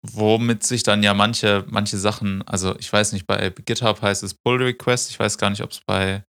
womit 0.03 0.62
sich 0.62 0.83
dann 0.83 1.03
ja 1.03 1.14
manche, 1.14 1.64
manche 1.68 1.98
Sachen, 1.98 2.42
also 2.46 2.76
ich 2.79 2.92
weiß 2.92 3.12
nicht, 3.12 3.26
bei 3.26 3.50
GitHub 3.50 4.00
heißt 4.00 4.22
es 4.22 4.35
Pull 4.35 4.62
Request, 4.62 5.11
ich 5.11 5.18
weiß 5.18 5.38
gar 5.38 5.50
nicht, 5.50 5.62
ob 5.62 5.72
es 5.72 5.81
bei 5.87 6.24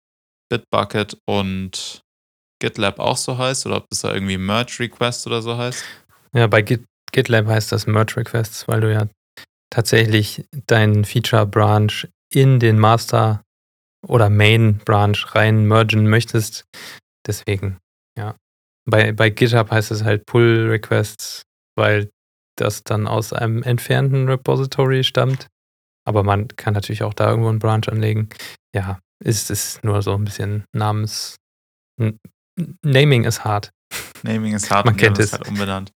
Bitbucket 0.48 1.18
und 1.26 2.02
GitLab 2.60 2.98
auch 3.00 3.16
so 3.16 3.36
heißt 3.36 3.66
oder 3.66 3.78
ob 3.78 3.86
es 3.90 4.00
da 4.00 4.14
irgendwie 4.14 4.38
Merge 4.38 4.76
Request 4.80 5.26
oder 5.26 5.42
so 5.42 5.56
heißt. 5.56 5.84
Ja, 6.32 6.46
bei 6.46 6.62
Git, 6.62 6.84
GitLab 7.12 7.46
heißt 7.46 7.72
das 7.72 7.86
Merge 7.86 8.16
Requests, 8.16 8.68
weil 8.68 8.80
du 8.80 8.92
ja 8.92 9.06
tatsächlich 9.70 10.46
deinen 10.66 11.04
Feature 11.04 11.46
Branch 11.46 12.06
in 12.32 12.58
den 12.58 12.78
Master 12.78 13.42
oder 14.06 14.30
Main 14.30 14.78
Branch 14.78 15.16
rein 15.34 15.66
mergen 15.66 16.08
möchtest. 16.08 16.64
Deswegen, 17.26 17.78
ja. 18.16 18.36
Bei, 18.88 19.12
bei 19.12 19.30
GitHub 19.30 19.70
heißt 19.70 19.90
es 19.90 20.04
halt 20.04 20.26
Pull 20.26 20.68
Requests, 20.70 21.42
weil 21.76 22.10
das 22.56 22.84
dann 22.84 23.06
aus 23.06 23.32
einem 23.32 23.62
entfernten 23.62 24.28
Repository 24.28 25.02
stammt. 25.02 25.48
Aber 26.06 26.22
man 26.22 26.48
kann 26.48 26.74
natürlich 26.74 27.02
auch 27.02 27.14
da 27.14 27.28
irgendwo 27.28 27.48
einen 27.48 27.58
Branch 27.58 27.82
anlegen. 27.88 28.28
Ja, 28.74 29.00
ist 29.22 29.50
es 29.50 29.82
nur 29.82 30.02
so 30.02 30.14
ein 30.14 30.24
bisschen 30.24 30.64
Namens. 30.72 31.36
Naming 32.82 33.24
ist 33.24 33.44
hart. 33.44 33.70
Naming 34.22 34.54
ist 34.54 34.70
hart. 34.70 34.86
man 34.86 34.96
kennt 34.96 35.18
es. 35.18 35.32
Halt 35.32 35.48
umbenannt. 35.48 35.90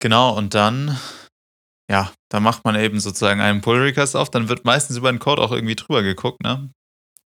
Genau, 0.00 0.36
und 0.36 0.54
dann, 0.54 0.98
ja, 1.92 2.10
da 2.30 2.40
macht 2.40 2.64
man 2.64 2.74
eben 2.74 2.98
sozusagen 3.00 3.42
einen 3.42 3.60
Pull 3.60 3.78
Request 3.78 4.16
auf. 4.16 4.30
Dann 4.30 4.48
wird 4.48 4.64
meistens 4.64 4.96
über 4.96 5.12
den 5.12 5.18
Code 5.18 5.42
auch 5.42 5.52
irgendwie 5.52 5.76
drüber 5.76 6.02
geguckt, 6.02 6.42
ne? 6.42 6.70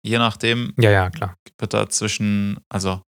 Je 0.06 0.18
nachdem. 0.18 0.72
Ja, 0.78 0.90
ja, 0.90 1.10
klar. 1.10 1.34
Wird 1.58 1.74
da 1.74 1.88
zwischen, 1.88 2.60
also 2.68 3.02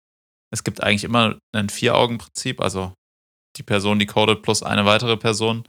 es 0.50 0.64
gibt 0.64 0.83
eigentlich 0.83 1.04
immer 1.04 1.38
ein 1.54 1.68
Vier-Augen-Prinzip, 1.68 2.62
also 2.62 2.94
die 3.57 3.62
Person, 3.62 3.98
die 3.98 4.07
codet, 4.07 4.42
plus 4.42 4.62
eine 4.62 4.87
weitere 4.87 5.18
Person. 5.18 5.68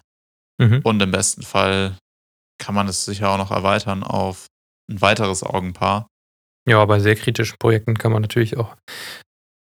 Mhm. 0.62 0.80
Und 0.84 1.02
im 1.02 1.12
besten 1.12 1.42
Fall 1.42 1.98
kann 2.58 2.74
man 2.74 2.88
es 2.88 3.04
sicher 3.04 3.30
auch 3.30 3.38
noch 3.38 3.52
erweitern 3.52 4.04
auf 4.04 4.48
ein 4.90 5.02
weiteres 5.02 5.44
Augenpaar. 5.44 6.08
Ja, 6.68 6.86
bei 6.86 7.00
sehr 7.00 7.16
kritischen 7.16 7.58
Projekten 7.60 7.98
kann 7.98 8.14
man 8.14 8.22
natürlich 8.22 8.56
auch, 8.56 8.78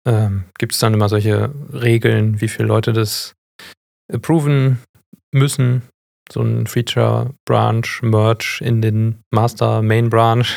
ähm, 0.07 0.47
gibt 0.59 0.73
es 0.73 0.79
dann 0.79 0.95
immer 0.95 1.11
solche 1.11 1.53
Regeln, 1.71 2.41
wie 2.41 2.49
viele 2.49 2.69
Leute 2.69 2.95
das 2.95 3.35
approven 4.11 4.83
müssen. 5.33 5.83
So 6.33 6.43
ein 6.43 6.67
Feature 6.67 7.35
Branch 7.47 7.87
Merge 8.03 8.61
in 8.63 8.83
den 8.83 9.23
Master 9.31 9.83
Main 9.83 10.11
Branch. 10.11 10.47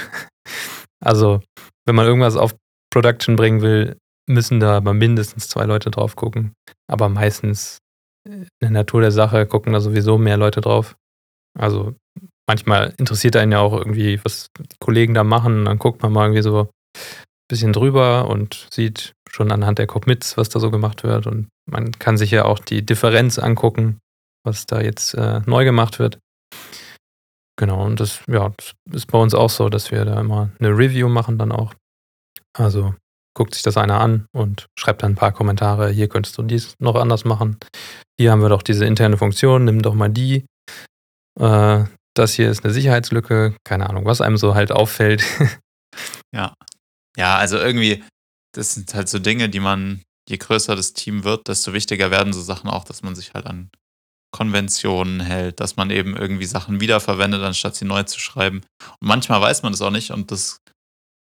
Also, 1.03 1.41
wenn 1.87 1.95
man 1.95 2.05
irgendwas 2.05 2.35
auf 2.35 2.55
Production 2.93 3.35
bringen 3.35 3.61
will, 3.61 3.97
müssen 4.29 4.59
da 4.59 4.77
aber 4.77 4.93
mindestens 4.93 5.47
zwei 5.47 5.65
Leute 5.65 5.89
drauf 5.89 6.15
gucken. 6.15 6.53
Aber 6.87 7.09
meistens 7.09 7.79
in 8.27 8.47
der 8.61 8.69
Natur 8.69 9.01
der 9.01 9.11
Sache 9.11 9.47
gucken 9.47 9.73
da 9.73 9.79
sowieso 9.79 10.17
mehr 10.17 10.37
Leute 10.37 10.61
drauf. 10.61 10.95
Also 11.57 11.95
manchmal 12.47 12.93
interessiert 12.97 13.35
einen 13.35 13.51
ja 13.51 13.59
auch 13.59 13.73
irgendwie, 13.73 14.19
was 14.23 14.47
die 14.59 14.77
Kollegen 14.79 15.13
da 15.13 15.23
machen. 15.23 15.65
Dann 15.65 15.79
guckt 15.79 16.01
man 16.01 16.11
mal 16.11 16.25
irgendwie 16.25 16.43
so 16.43 16.61
ein 16.61 16.69
bisschen 17.49 17.73
drüber 17.73 18.27
und 18.27 18.67
sieht 18.71 19.13
schon 19.29 19.51
anhand 19.51 19.79
der 19.79 19.87
Commits, 19.87 20.37
was 20.37 20.49
da 20.49 20.59
so 20.59 20.69
gemacht 20.71 21.03
wird. 21.03 21.27
Und 21.27 21.49
man 21.69 21.91
kann 21.93 22.17
sich 22.17 22.31
ja 22.31 22.45
auch 22.45 22.59
die 22.59 22.85
Differenz 22.85 23.39
angucken, 23.39 23.99
was 24.43 24.65
da 24.65 24.81
jetzt 24.81 25.13
äh, 25.13 25.41
neu 25.45 25.63
gemacht 25.65 25.99
wird. 25.99 26.19
Genau, 27.57 27.85
und 27.85 27.99
das, 27.99 28.21
ja, 28.27 28.49
das 28.57 28.73
ist 28.91 29.05
bei 29.05 29.19
uns 29.19 29.35
auch 29.35 29.49
so, 29.49 29.69
dass 29.69 29.91
wir 29.91 30.03
da 30.05 30.19
immer 30.19 30.49
eine 30.59 30.69
Review 30.69 31.09
machen 31.09 31.37
dann 31.37 31.51
auch. 31.51 31.73
Also 32.57 32.95
guckt 33.33 33.53
sich 33.53 33.63
das 33.63 33.77
einer 33.77 33.99
an 33.99 34.25
und 34.33 34.67
schreibt 34.77 35.03
dann 35.03 35.13
ein 35.13 35.15
paar 35.15 35.31
Kommentare. 35.31 35.89
Hier 35.89 36.07
könntest 36.07 36.37
du 36.37 36.43
dies 36.43 36.73
noch 36.79 36.95
anders 36.95 37.23
machen. 37.23 37.57
Hier 38.19 38.31
haben 38.31 38.41
wir 38.41 38.49
doch 38.49 38.63
diese 38.63 38.85
interne 38.85 39.17
Funktion, 39.17 39.65
nimm 39.65 39.81
doch 39.81 39.93
mal 39.93 40.09
die. 40.09 40.45
Äh, 41.39 41.85
das 42.13 42.33
hier 42.33 42.49
ist 42.49 42.63
eine 42.63 42.73
Sicherheitslücke. 42.73 43.55
Keine 43.63 43.89
Ahnung, 43.89 44.05
was 44.05 44.21
einem 44.21 44.37
so 44.37 44.55
halt 44.55 44.71
auffällt. 44.71 45.23
ja. 46.35 46.53
Ja, 47.17 47.37
also 47.37 47.57
irgendwie, 47.57 48.03
das 48.53 48.73
sind 48.73 48.93
halt 48.93 49.09
so 49.09 49.19
Dinge, 49.19 49.49
die 49.49 49.59
man, 49.59 50.01
je 50.27 50.37
größer 50.37 50.75
das 50.75 50.93
Team 50.93 51.23
wird, 51.23 51.47
desto 51.47 51.73
wichtiger 51.73 52.09
werden 52.11 52.33
so 52.33 52.41
Sachen 52.41 52.69
auch, 52.69 52.85
dass 52.85 53.03
man 53.03 53.15
sich 53.15 53.33
halt 53.33 53.45
an 53.45 53.69
Konventionen 54.31 55.19
hält, 55.19 55.59
dass 55.59 55.75
man 55.75 55.89
eben 55.89 56.15
irgendwie 56.15 56.45
Sachen 56.45 56.79
wiederverwendet, 56.79 57.41
anstatt 57.41 57.75
sie 57.75 57.85
neu 57.85 58.03
zu 58.03 58.19
schreiben. 58.19 58.61
Und 58.99 59.07
manchmal 59.07 59.41
weiß 59.41 59.63
man 59.63 59.73
das 59.73 59.81
auch 59.81 59.91
nicht 59.91 60.11
und 60.11 60.31
das 60.31 60.57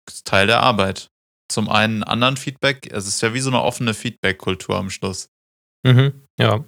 ist 0.10 0.26
Teil 0.26 0.48
der 0.48 0.62
Arbeit 0.62 1.10
zum 1.52 1.70
einen 1.70 2.04
anderen 2.04 2.38
Feedback. 2.38 2.90
Es 2.92 3.08
ist 3.08 3.22
ja 3.22 3.34
wie 3.34 3.40
so 3.40 3.50
eine 3.50 3.62
offene 3.62 3.94
Feedback-Kultur 3.94 4.78
am 4.78 4.90
Schluss. 4.90 5.30
Mhm, 5.84 6.26
ja. 6.40 6.64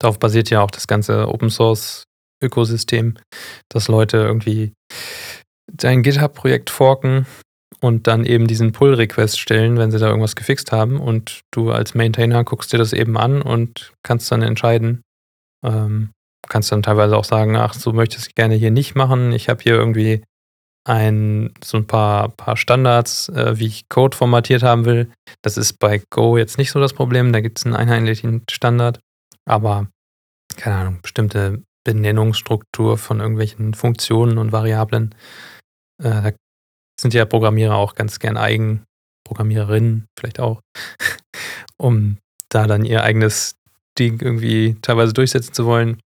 Darauf 0.00 0.18
basiert 0.18 0.50
ja 0.50 0.62
auch 0.62 0.70
das 0.70 0.86
ganze 0.86 1.28
Open 1.28 1.50
Source 1.50 2.04
Ökosystem, 2.42 3.14
dass 3.68 3.88
Leute 3.88 4.18
irgendwie 4.18 4.72
dein 5.72 6.02
GitHub-Projekt 6.02 6.70
forken 6.70 7.26
und 7.80 8.06
dann 8.06 8.24
eben 8.24 8.46
diesen 8.46 8.72
Pull-Request 8.72 9.40
stellen, 9.40 9.76
wenn 9.78 9.90
sie 9.90 9.98
da 9.98 10.08
irgendwas 10.08 10.36
gefixt 10.36 10.72
haben. 10.72 11.00
Und 11.00 11.40
du 11.52 11.70
als 11.70 11.94
Maintainer 11.94 12.44
guckst 12.44 12.72
dir 12.72 12.78
das 12.78 12.92
eben 12.92 13.16
an 13.16 13.42
und 13.42 13.92
kannst 14.02 14.30
dann 14.30 14.42
entscheiden. 14.42 15.02
Ähm, 15.64 16.10
kannst 16.48 16.72
dann 16.72 16.82
teilweise 16.82 17.16
auch 17.16 17.24
sagen, 17.24 17.56
ach, 17.56 17.74
so 17.74 17.92
möchtest 17.92 18.28
du 18.28 18.32
gerne 18.34 18.54
hier 18.54 18.70
nicht 18.70 18.94
machen. 18.94 19.32
Ich 19.32 19.48
habe 19.48 19.62
hier 19.62 19.74
irgendwie 19.74 20.22
ein, 20.84 21.54
so 21.62 21.78
ein 21.78 21.86
paar, 21.86 22.28
paar 22.30 22.56
Standards, 22.56 23.28
äh, 23.28 23.58
wie 23.58 23.66
ich 23.66 23.88
Code 23.88 24.16
formatiert 24.16 24.62
haben 24.62 24.84
will. 24.84 25.12
Das 25.42 25.56
ist 25.56 25.74
bei 25.78 26.02
Go 26.10 26.36
jetzt 26.36 26.58
nicht 26.58 26.70
so 26.72 26.80
das 26.80 26.92
Problem. 26.92 27.32
Da 27.32 27.40
gibt 27.40 27.58
es 27.58 27.64
einen 27.64 27.76
einheitlichen 27.76 28.44
Standard. 28.50 29.00
Aber, 29.44 29.88
keine 30.56 30.76
Ahnung, 30.76 30.98
bestimmte 31.02 31.62
Benennungsstruktur 31.84 32.98
von 32.98 33.20
irgendwelchen 33.20 33.74
Funktionen 33.74 34.38
und 34.38 34.52
Variablen. 34.52 35.14
Äh, 36.02 36.22
da 36.22 36.32
sind 37.00 37.14
ja 37.14 37.24
Programmierer 37.24 37.76
auch 37.76 37.94
ganz 37.94 38.18
gern 38.18 38.36
eigen, 38.36 38.84
Programmiererinnen 39.24 40.06
vielleicht 40.18 40.40
auch, 40.40 40.60
um 41.76 42.18
da 42.48 42.66
dann 42.66 42.84
ihr 42.84 43.02
eigenes 43.02 43.56
Ding 43.98 44.20
irgendwie 44.20 44.76
teilweise 44.82 45.12
durchsetzen 45.12 45.52
zu 45.52 45.66
wollen. 45.66 46.00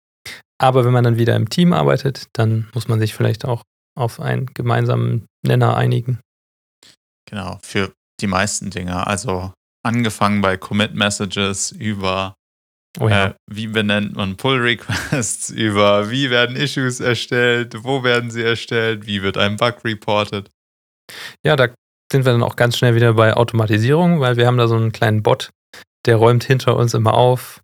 Aber 0.59 0.85
wenn 0.85 0.93
man 0.93 1.05
dann 1.05 1.19
wieder 1.19 1.37
im 1.37 1.51
Team 1.51 1.73
arbeitet, 1.73 2.27
dann 2.33 2.69
muss 2.75 2.89
man 2.89 2.99
sich 2.99 3.15
vielleicht 3.15 3.45
auch 3.45 3.63
auf 3.97 4.21
einen 4.21 4.47
gemeinsamen 4.55 5.27
Nenner 5.43 5.77
einigen. 5.77 6.21
Genau, 7.29 7.59
für 7.63 7.93
die 8.21 8.27
meisten 8.27 8.71
Dinge. 8.71 9.07
Also 9.07 9.53
angefangen 9.85 10.41
bei 10.41 10.57
Commit 10.57 10.95
Messages 10.95 11.73
über 11.73 12.35
oh 12.99 13.09
ja. 13.09 13.27
äh, 13.27 13.35
wie 13.51 13.67
benennt 13.67 14.17
man 14.17 14.37
Pull 14.37 14.59
Requests, 14.59 15.51
über 15.51 16.11
wie 16.11 16.31
werden 16.31 16.57
Issues 16.57 17.01
erstellt, 17.01 17.85
wo 17.85 18.03
werden 18.03 18.31
sie 18.31 18.43
erstellt, 18.43 19.07
wie 19.07 19.23
wird 19.23 19.37
ein 19.37 19.57
Bug 19.57 19.85
reported. 19.85 20.51
Ja, 21.45 21.57
da 21.57 21.69
sind 22.11 22.25
wir 22.25 22.33
dann 22.33 22.43
auch 22.43 22.57
ganz 22.57 22.77
schnell 22.77 22.95
wieder 22.95 23.15
bei 23.15 23.35
Automatisierung, 23.35 24.21
weil 24.21 24.37
wir 24.37 24.47
haben 24.47 24.59
da 24.59 24.69
so 24.69 24.77
einen 24.77 24.93
kleinen 24.93 25.23
Bot, 25.23 25.51
der 26.07 26.17
räumt 26.17 26.45
hinter 26.45 26.77
uns 26.77 26.95
immer 26.95 27.15
auf, 27.15 27.63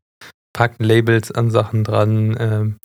packt 0.52 0.82
Labels 0.82 1.30
an 1.30 1.50
Sachen 1.50 1.84
dran, 1.84 2.36
ähm, 2.38 2.78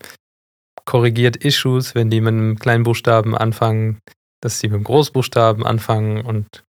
korrigiert 0.86 1.38
Issues, 1.38 1.96
wenn 1.96 2.10
die 2.10 2.22
mit 2.22 2.34
einem 2.34 2.58
kleinen 2.60 2.84
Buchstaben 2.84 3.36
anfangen, 3.36 4.00
dass 4.42 4.60
sie 4.60 4.68
mit 4.68 4.76
einem 4.76 4.84
Großbuchstaben 4.86 5.66
anfangen 5.66 6.26
und 6.26 6.64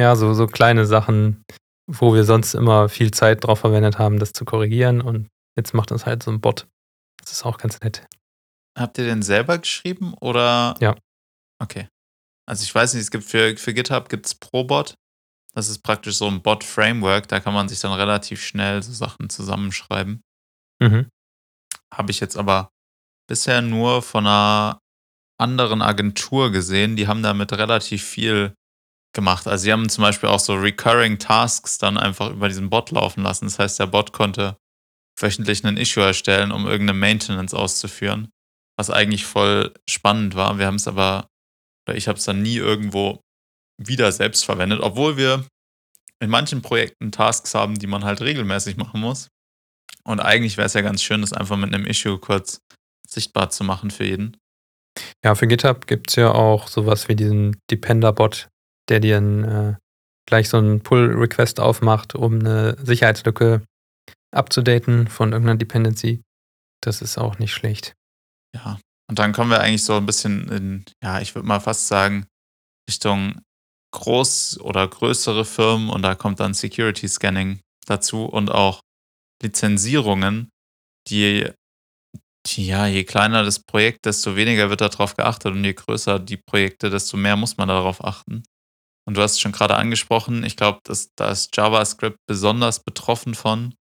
ja, 0.00 0.16
so, 0.16 0.32
so 0.34 0.46
kleine 0.46 0.86
Sachen, 0.86 1.44
wo 1.86 2.14
wir 2.14 2.24
sonst 2.24 2.54
immer 2.54 2.88
viel 2.88 3.10
Zeit 3.10 3.44
drauf 3.44 3.60
verwendet 3.60 3.98
haben, 3.98 4.18
das 4.18 4.32
zu 4.32 4.44
korrigieren 4.44 5.00
und 5.00 5.28
jetzt 5.56 5.74
macht 5.74 5.90
das 5.90 6.06
halt 6.06 6.22
so 6.22 6.30
ein 6.30 6.40
Bot. 6.40 6.66
Das 7.20 7.32
ist 7.32 7.44
auch 7.44 7.58
ganz 7.58 7.80
nett. 7.80 8.06
Habt 8.76 8.98
ihr 8.98 9.04
den 9.04 9.22
selber 9.22 9.58
geschrieben 9.58 10.14
oder? 10.20 10.76
Ja. 10.80 10.96
Okay. 11.60 11.88
Also 12.46 12.64
ich 12.64 12.74
weiß 12.74 12.94
nicht, 12.94 13.02
es 13.02 13.10
gibt 13.10 13.24
für, 13.24 13.56
für 13.56 13.74
GitHub 13.74 14.08
gibt 14.08 14.26
es 14.26 14.34
Probot. 14.34 14.94
Das 15.54 15.68
ist 15.68 15.82
praktisch 15.82 16.16
so 16.16 16.26
ein 16.28 16.42
Bot-Framework, 16.42 17.28
da 17.28 17.40
kann 17.40 17.52
man 17.52 17.68
sich 17.68 17.80
dann 17.80 17.92
relativ 17.92 18.42
schnell 18.42 18.82
so 18.82 18.92
Sachen 18.92 19.28
zusammenschreiben. 19.28 20.22
Mhm. 20.80 21.08
Habe 21.92 22.10
ich 22.10 22.20
jetzt 22.20 22.36
aber 22.36 22.70
bisher 23.28 23.60
nur 23.60 24.02
von 24.02 24.26
einer 24.26 24.80
anderen 25.38 25.82
Agentur 25.82 26.50
gesehen. 26.50 26.96
Die 26.96 27.08
haben 27.08 27.22
damit 27.22 27.52
relativ 27.52 28.02
viel 28.04 28.54
gemacht. 29.14 29.46
Also 29.46 29.64
sie 29.64 29.72
haben 29.72 29.88
zum 29.88 30.02
Beispiel 30.02 30.28
auch 30.28 30.40
so 30.40 30.54
Recurring 30.54 31.18
Tasks 31.18 31.78
dann 31.78 31.98
einfach 31.98 32.30
über 32.30 32.48
diesen 32.48 32.70
Bot 32.70 32.90
laufen 32.90 33.22
lassen. 33.22 33.44
Das 33.44 33.58
heißt, 33.58 33.78
der 33.78 33.86
Bot 33.86 34.12
konnte 34.12 34.56
wöchentlich 35.18 35.64
einen 35.64 35.76
Issue 35.76 36.02
erstellen, 36.02 36.52
um 36.52 36.66
irgendeine 36.66 36.98
Maintenance 36.98 37.52
auszuführen. 37.52 38.30
Was 38.78 38.88
eigentlich 38.88 39.26
voll 39.26 39.74
spannend 39.88 40.34
war. 40.34 40.58
Wir 40.58 40.66
haben 40.66 40.76
es 40.76 40.88
aber, 40.88 41.28
oder 41.86 41.96
ich 41.96 42.08
habe 42.08 42.18
es 42.18 42.24
dann 42.24 42.40
nie 42.40 42.56
irgendwo 42.56 43.20
wieder 43.78 44.12
selbst 44.12 44.44
verwendet, 44.44 44.80
obwohl 44.80 45.16
wir 45.16 45.46
in 46.20 46.30
manchen 46.30 46.62
Projekten 46.62 47.10
Tasks 47.10 47.54
haben, 47.54 47.74
die 47.74 47.86
man 47.86 48.04
halt 48.04 48.20
regelmäßig 48.20 48.76
machen 48.76 49.00
muss. 49.00 49.28
Und 50.04 50.20
eigentlich 50.20 50.56
wäre 50.56 50.66
es 50.66 50.74
ja 50.74 50.80
ganz 50.80 51.02
schön, 51.02 51.20
das 51.20 51.32
einfach 51.32 51.56
mit 51.56 51.74
einem 51.74 51.86
Issue 51.86 52.18
kurz 52.18 52.60
sichtbar 53.08 53.50
zu 53.50 53.64
machen 53.64 53.90
für 53.90 54.04
jeden. 54.04 54.36
Ja, 55.24 55.34
für 55.34 55.46
GitHub 55.46 55.86
gibt 55.86 56.10
es 56.10 56.16
ja 56.16 56.32
auch 56.32 56.68
sowas 56.68 57.08
wie 57.08 57.16
diesen 57.16 57.56
Depender-Bot, 57.70 58.48
der 58.88 59.00
dir 59.00 59.18
ein, 59.18 59.44
äh, 59.44 59.76
gleich 60.28 60.48
so 60.48 60.58
einen 60.58 60.82
Pull-Request 60.82 61.60
aufmacht, 61.60 62.14
um 62.14 62.40
eine 62.40 62.76
Sicherheitslücke 62.84 63.62
abzudaten 64.34 65.08
von 65.08 65.32
irgendeiner 65.32 65.58
Dependency. 65.58 66.22
Das 66.82 67.02
ist 67.02 67.18
auch 67.18 67.38
nicht 67.38 67.52
schlecht. 67.52 67.94
Ja, 68.54 68.78
und 69.08 69.18
dann 69.18 69.32
kommen 69.32 69.50
wir 69.50 69.60
eigentlich 69.60 69.84
so 69.84 69.96
ein 69.96 70.06
bisschen 70.06 70.48
in, 70.48 70.84
ja, 71.02 71.20
ich 71.20 71.34
würde 71.34 71.46
mal 71.46 71.60
fast 71.60 71.86
sagen, 71.88 72.26
Richtung 72.88 73.40
groß 73.92 74.60
oder 74.60 74.86
größere 74.88 75.44
Firmen 75.44 75.90
und 75.90 76.02
da 76.02 76.14
kommt 76.14 76.40
dann 76.40 76.54
Security 76.54 77.08
Scanning 77.08 77.60
dazu 77.86 78.24
und 78.24 78.50
auch 78.50 78.80
Lizenzierungen, 79.42 80.48
die 81.08 81.48
ja, 82.48 82.86
je 82.86 83.04
kleiner 83.04 83.44
das 83.44 83.60
Projekt, 83.60 84.04
desto 84.04 84.34
weniger 84.36 84.68
wird 84.68 84.80
darauf 84.80 85.16
geachtet 85.16 85.52
und 85.52 85.64
je 85.64 85.74
größer 85.74 86.18
die 86.18 86.36
Projekte, 86.36 86.90
desto 86.90 87.16
mehr 87.16 87.36
muss 87.36 87.56
man 87.56 87.68
darauf 87.68 88.04
achten. 88.04 88.42
Und 89.06 89.16
du 89.16 89.22
hast 89.22 89.32
es 89.32 89.40
schon 89.40 89.52
gerade 89.52 89.76
angesprochen, 89.76 90.44
ich 90.44 90.56
glaube, 90.56 90.80
da 91.16 91.30
ist 91.30 91.56
JavaScript 91.56 92.18
besonders 92.26 92.82
betroffen 92.82 93.34
von. 93.34 93.74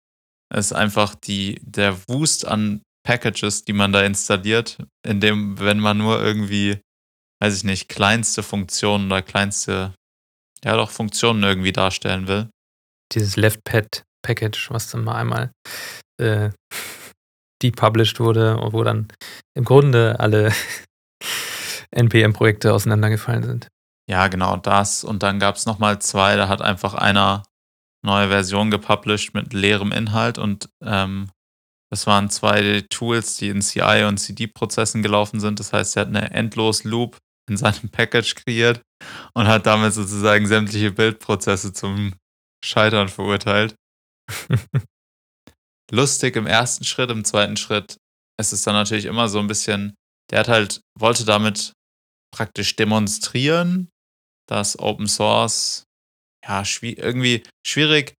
Ist 0.53 0.73
einfach 0.73 1.15
die, 1.15 1.59
der 1.61 1.97
Wust 2.07 2.47
an 2.47 2.81
Packages, 3.05 3.63
die 3.63 3.73
man 3.73 3.93
da 3.93 4.01
installiert, 4.01 4.77
in 5.05 5.19
dem, 5.19 5.59
wenn 5.59 5.79
man 5.79 5.97
nur 5.97 6.21
irgendwie, 6.21 6.79
weiß 7.41 7.57
ich 7.57 7.63
nicht, 7.63 7.89
kleinste 7.89 8.43
Funktionen 8.43 9.07
oder 9.07 9.21
kleinste, 9.21 9.93
ja 10.63 10.75
doch, 10.75 10.89
Funktionen 10.89 11.43
irgendwie 11.43 11.71
darstellen 11.71 12.27
will. 12.27 12.49
Dieses 13.13 13.35
Left-Pad-Package, 13.37 14.69
was 14.71 14.91
dann 14.91 15.03
mal 15.03 15.15
einmal 15.15 15.51
äh, 16.19 16.49
depublished 17.63 18.19
wurde, 18.19 18.57
wo 18.71 18.83
dann 18.83 19.07
im 19.55 19.65
Grunde 19.65 20.19
alle 20.19 20.53
NPM-Projekte 21.91 22.73
auseinandergefallen 22.73 23.43
sind. 23.43 23.67
Ja, 24.09 24.27
genau 24.27 24.57
das. 24.57 25.03
Und 25.03 25.23
dann 25.23 25.39
gab 25.39 25.55
es 25.55 25.65
nochmal 25.65 26.01
zwei, 26.01 26.35
da 26.35 26.47
hat 26.47 26.61
einfach 26.61 26.93
einer 26.93 27.43
neue 28.03 28.29
Version 28.29 28.71
gepublished 28.71 29.33
mit 29.33 29.53
leerem 29.53 29.91
Inhalt 29.91 30.37
und 30.37 30.69
ähm, 30.83 31.29
das 31.91 32.05
waren 32.05 32.29
zwei 32.29 32.81
Tools, 32.89 33.37
die 33.37 33.49
in 33.49 33.61
CI 33.61 34.05
und 34.07 34.17
CD-Prozessen 34.17 35.01
gelaufen 35.01 35.39
sind. 35.39 35.59
Das 35.59 35.73
heißt, 35.73 35.97
er 35.97 36.01
hat 36.01 36.09
eine 36.09 36.31
endlos 36.31 36.83
Loop 36.83 37.17
in 37.49 37.57
seinem 37.57 37.89
Package 37.91 38.35
kreiert 38.35 38.81
und 39.33 39.47
hat 39.47 39.65
damit 39.65 39.93
sozusagen 39.93 40.47
sämtliche 40.47 40.91
Bildprozesse 40.91 41.73
zum 41.73 42.13
Scheitern 42.63 43.07
verurteilt. 43.07 43.75
lustig 45.91 46.35
im 46.35 46.47
ersten 46.47 46.85
Schritt, 46.85 47.09
im 47.09 47.25
zweiten 47.25 47.57
Schritt 47.57 47.97
ist 48.39 48.53
es 48.53 48.63
dann 48.63 48.75
natürlich 48.75 49.05
immer 49.05 49.27
so 49.27 49.39
ein 49.39 49.47
bisschen, 49.47 49.95
der 50.31 50.39
hat 50.39 50.47
halt, 50.47 50.81
wollte 50.97 51.25
damit 51.25 51.73
praktisch 52.33 52.75
demonstrieren, 52.75 53.89
dass 54.47 54.79
Open 54.79 55.07
Source 55.07 55.83
ja 56.45 56.63
schwi 56.63 56.93
irgendwie 56.93 57.43
schwierig 57.65 58.15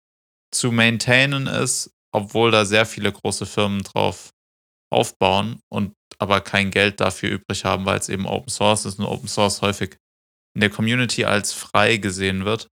zu 0.54 0.72
maintainen 0.72 1.48
ist, 1.48 1.92
obwohl 2.14 2.52
da 2.52 2.66
sehr 2.66 2.86
viele 2.86 3.12
große 3.12 3.46
Firmen 3.46 3.84
drauf 3.84 4.32
aufbauen 4.92 5.60
und 5.72 5.94
aber 6.18 6.42
kein 6.42 6.72
Geld 6.72 7.00
dafür 7.00 7.30
übrig 7.30 7.64
haben, 7.64 7.86
weil 7.86 8.00
es 8.00 8.10
eben 8.10 8.26
Open 8.26 8.50
Source 8.50 8.86
ist 8.86 9.00
und 9.00 9.06
Open 9.06 9.28
Source 9.28 9.62
häufig 9.62 9.96
in 10.56 10.62
der 10.62 10.70
Community 10.70 11.26
als 11.26 11.54
frei 11.54 11.98
gesehen 11.98 12.46
wird. 12.46 12.68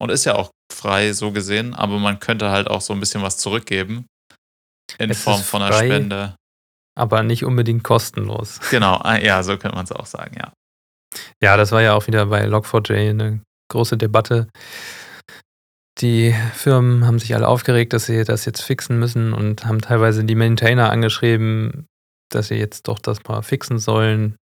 Und 0.00 0.10
ist 0.10 0.24
ja 0.24 0.36
auch 0.36 0.50
frei 0.72 1.12
so 1.12 1.32
gesehen, 1.32 1.74
aber 1.74 1.98
man 1.98 2.20
könnte 2.20 2.50
halt 2.50 2.68
auch 2.68 2.80
so 2.80 2.92
ein 2.92 3.00
bisschen 3.00 3.22
was 3.22 3.38
zurückgeben. 3.38 4.06
In 4.98 5.10
es 5.10 5.22
Form 5.22 5.42
von 5.42 5.62
einer 5.62 5.72
frei, 5.72 5.86
Spende. 5.86 6.36
Aber 6.96 7.22
nicht 7.22 7.44
unbedingt 7.44 7.84
kostenlos. 7.84 8.60
Genau, 8.70 8.96
ah, 8.96 9.18
ja, 9.18 9.42
so 9.42 9.56
könnte 9.56 9.76
man 9.76 9.84
es 9.84 9.92
auch 9.92 10.06
sagen, 10.06 10.36
ja. 10.38 10.52
Ja, 11.42 11.56
das 11.56 11.72
war 11.72 11.82
ja 11.82 11.94
auch 11.94 12.06
wieder 12.06 12.26
bei 12.26 12.44
Log4j 12.44 13.10
eine 13.10 13.42
große 13.70 13.96
Debatte. 13.96 14.48
Die 16.00 16.34
Firmen 16.54 17.06
haben 17.06 17.18
sich 17.18 17.34
alle 17.34 17.48
aufgeregt, 17.48 17.92
dass 17.92 18.06
sie 18.06 18.22
das 18.24 18.44
jetzt 18.44 18.62
fixen 18.62 18.98
müssen 18.98 19.32
und 19.32 19.64
haben 19.64 19.80
teilweise 19.80 20.24
die 20.24 20.36
Maintainer 20.36 20.90
angeschrieben, 20.90 21.86
dass 22.30 22.48
sie 22.48 22.54
jetzt 22.54 22.86
doch 22.86 23.00
das 23.00 23.24
mal 23.24 23.42
fixen 23.42 23.78
sollen. 23.78 24.36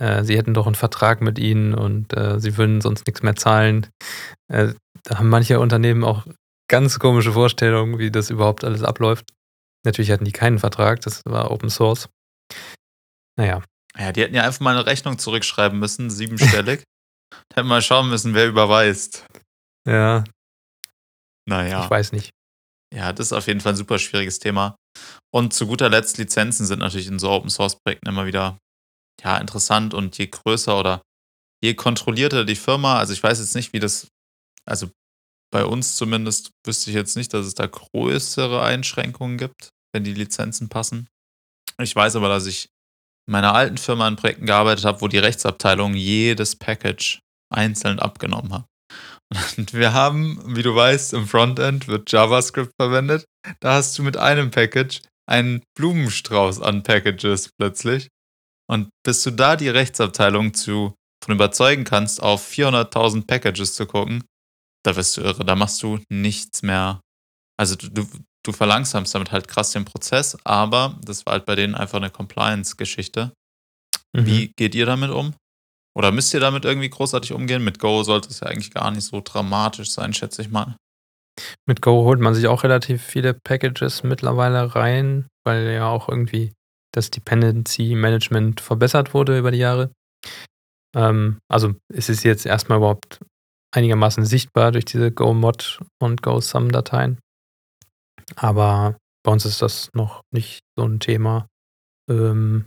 Äh, 0.00 0.24
sie 0.24 0.36
hätten 0.36 0.54
doch 0.54 0.66
einen 0.66 0.74
Vertrag 0.74 1.20
mit 1.20 1.38
ihnen 1.38 1.74
und 1.74 2.12
äh, 2.16 2.40
sie 2.40 2.56
würden 2.56 2.80
sonst 2.80 3.06
nichts 3.06 3.22
mehr 3.22 3.36
zahlen. 3.36 3.86
Äh, 4.48 4.74
da 5.04 5.18
haben 5.18 5.28
manche 5.28 5.60
Unternehmen 5.60 6.04
auch 6.04 6.26
ganz 6.68 6.98
komische 6.98 7.32
Vorstellungen, 7.32 7.98
wie 7.98 8.10
das 8.10 8.30
überhaupt 8.30 8.64
alles 8.64 8.82
abläuft. 8.82 9.26
Natürlich 9.84 10.10
hatten 10.10 10.24
die 10.24 10.32
keinen 10.32 10.58
Vertrag, 10.58 11.00
das 11.02 11.22
war 11.26 11.50
Open 11.50 11.70
Source. 11.70 12.08
Naja. 13.36 13.62
Ja, 13.96 14.12
die 14.12 14.22
hätten 14.22 14.34
ja 14.34 14.42
einfach 14.42 14.60
mal 14.60 14.76
eine 14.76 14.86
Rechnung 14.86 15.18
zurückschreiben 15.18 15.78
müssen, 15.78 16.10
siebenstellig. 16.10 16.82
da 17.30 17.36
hätten 17.56 17.68
wir 17.68 17.74
mal 17.74 17.82
schauen 17.82 18.08
müssen, 18.08 18.34
wer 18.34 18.48
überweist. 18.48 19.26
Ja. 19.86 20.24
Naja. 21.46 21.84
Ich 21.84 21.90
weiß 21.90 22.12
nicht. 22.12 22.30
Ja, 22.92 23.12
das 23.12 23.26
ist 23.26 23.32
auf 23.32 23.46
jeden 23.46 23.60
Fall 23.60 23.74
ein 23.74 23.76
super 23.76 23.98
schwieriges 23.98 24.38
Thema. 24.38 24.76
Und 25.32 25.52
zu 25.52 25.66
guter 25.66 25.90
Letzt, 25.90 26.16
Lizenzen 26.18 26.64
sind 26.64 26.78
natürlich 26.78 27.08
in 27.08 27.18
so 27.18 27.30
Open 27.30 27.50
Source 27.50 27.76
Projekten 27.76 28.08
immer 28.08 28.26
wieder 28.26 28.56
ja, 29.22 29.38
interessant 29.38 29.94
und 29.94 30.18
je 30.18 30.26
größer 30.26 30.78
oder 30.78 31.02
je 31.62 31.74
kontrollierter 31.74 32.44
die 32.44 32.56
Firma, 32.56 32.98
also 32.98 33.12
ich 33.12 33.22
weiß 33.22 33.38
jetzt 33.38 33.54
nicht, 33.54 33.72
wie 33.72 33.80
das, 33.80 34.08
also 34.66 34.90
bei 35.52 35.64
uns 35.64 35.96
zumindest 35.96 36.50
wüsste 36.66 36.90
ich 36.90 36.96
jetzt 36.96 37.16
nicht, 37.16 37.32
dass 37.32 37.46
es 37.46 37.54
da 37.54 37.66
größere 37.66 38.62
Einschränkungen 38.62 39.38
gibt, 39.38 39.70
wenn 39.92 40.04
die 40.04 40.14
Lizenzen 40.14 40.68
passen. 40.68 41.06
Ich 41.80 41.94
weiß 41.94 42.16
aber, 42.16 42.28
dass 42.28 42.46
ich 42.46 42.68
in 43.26 43.32
meiner 43.32 43.54
alten 43.54 43.78
Firma 43.78 44.06
an 44.06 44.16
Projekten 44.16 44.46
gearbeitet 44.46 44.84
habe, 44.84 45.00
wo 45.00 45.08
die 45.08 45.18
Rechtsabteilung 45.18 45.94
jedes 45.94 46.56
Package 46.56 47.20
einzeln 47.52 47.98
abgenommen 47.98 48.52
hat. 48.52 48.66
Und 49.56 49.72
wir 49.72 49.92
haben, 49.92 50.56
wie 50.56 50.62
du 50.62 50.74
weißt, 50.74 51.14
im 51.14 51.26
Frontend 51.26 51.88
wird 51.88 52.10
JavaScript 52.12 52.72
verwendet. 52.80 53.24
Da 53.60 53.74
hast 53.74 53.98
du 53.98 54.02
mit 54.02 54.16
einem 54.16 54.50
Package 54.50 55.00
einen 55.26 55.62
Blumenstrauß 55.76 56.60
an 56.60 56.82
Packages 56.82 57.50
plötzlich. 57.58 58.08
Und 58.70 58.88
bis 59.04 59.22
du 59.22 59.30
da 59.30 59.56
die 59.56 59.68
Rechtsabteilung 59.68 60.54
zu 60.54 60.94
von 61.24 61.34
überzeugen 61.34 61.84
kannst, 61.84 62.22
auf 62.22 62.46
400.000 62.46 63.26
Packages 63.26 63.74
zu 63.74 63.86
gucken, 63.86 64.24
da 64.84 64.94
wirst 64.96 65.16
du 65.16 65.22
irre. 65.22 65.44
Da 65.44 65.56
machst 65.56 65.82
du 65.82 65.98
nichts 66.10 66.62
mehr. 66.62 67.00
Also 67.58 67.76
du, 67.76 67.88
du, 67.88 68.06
du 68.44 68.52
verlangsamst 68.52 69.14
damit 69.14 69.32
halt 69.32 69.48
krass 69.48 69.70
den 69.70 69.84
Prozess, 69.84 70.36
aber 70.44 70.98
das 71.02 71.24
war 71.24 71.34
halt 71.34 71.46
bei 71.46 71.54
denen 71.54 71.74
einfach 71.74 71.98
eine 71.98 72.10
Compliance-Geschichte. 72.10 73.32
Mhm. 74.12 74.26
Wie 74.26 74.52
geht 74.56 74.74
ihr 74.74 74.86
damit 74.86 75.10
um? 75.10 75.34
Oder 75.96 76.10
müsst 76.10 76.34
ihr 76.34 76.40
damit 76.40 76.64
irgendwie 76.64 76.90
großartig 76.90 77.32
umgehen? 77.32 77.64
Mit 77.64 77.78
Go 77.78 78.02
sollte 78.02 78.28
es 78.28 78.40
ja 78.40 78.48
eigentlich 78.48 78.72
gar 78.72 78.90
nicht 78.90 79.04
so 79.04 79.22
dramatisch 79.24 79.90
sein, 79.90 80.12
schätze 80.12 80.42
ich 80.42 80.50
mal. 80.50 80.76
Mit 81.66 81.80
Go 81.80 82.04
holt 82.04 82.20
man 82.20 82.34
sich 82.34 82.46
auch 82.48 82.64
relativ 82.64 83.02
viele 83.02 83.34
Packages 83.34 84.02
mittlerweile 84.02 84.74
rein, 84.74 85.28
weil 85.44 85.70
ja 85.70 85.88
auch 85.88 86.08
irgendwie 86.08 86.52
das 86.96 87.10
Dependency 87.10 87.94
Management 87.94 88.60
verbessert 88.60 89.14
wurde 89.14 89.38
über 89.38 89.50
die 89.50 89.58
Jahre. 89.58 89.90
Ähm, 90.94 91.38
also 91.48 91.74
ist 91.92 92.08
es 92.08 92.22
jetzt 92.22 92.46
erstmal 92.46 92.78
überhaupt 92.78 93.20
einigermaßen 93.74 94.24
sichtbar 94.24 94.72
durch 94.72 94.84
diese 94.84 95.10
Go-Mod 95.10 95.80
und 96.00 96.22
Go-Sum-Dateien. 96.22 97.18
Aber 98.36 98.96
bei 99.24 99.32
uns 99.32 99.44
ist 99.44 99.62
das 99.62 99.90
noch 99.94 100.22
nicht 100.32 100.60
so 100.76 100.86
ein 100.86 101.00
Thema. 101.00 101.48
Ähm, 102.08 102.66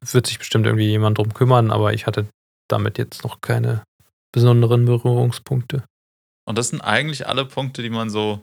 wird 0.00 0.26
sich 0.26 0.38
bestimmt 0.38 0.66
irgendwie 0.66 0.88
jemand 0.88 1.18
drum 1.18 1.34
kümmern, 1.34 1.70
aber 1.70 1.92
ich 1.92 2.06
hatte 2.06 2.28
damit 2.68 2.98
jetzt 2.98 3.24
noch 3.24 3.40
keine 3.40 3.84
besonderen 4.32 4.84
Berührungspunkte. 4.84 5.84
Und 6.48 6.58
das 6.58 6.68
sind 6.68 6.80
eigentlich 6.80 7.26
alle 7.26 7.44
Punkte, 7.44 7.82
die 7.82 7.90
man 7.90 8.10
so 8.10 8.42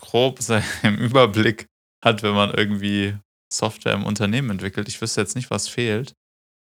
grob 0.00 0.38
im 0.82 0.96
Überblick 0.96 1.66
hat, 2.04 2.22
wenn 2.22 2.34
man 2.34 2.52
irgendwie 2.52 3.16
Software 3.52 3.94
im 3.94 4.04
Unternehmen 4.04 4.50
entwickelt. 4.50 4.88
Ich 4.88 5.00
wüsste 5.00 5.20
jetzt 5.20 5.36
nicht, 5.36 5.50
was 5.50 5.68
fehlt. 5.68 6.14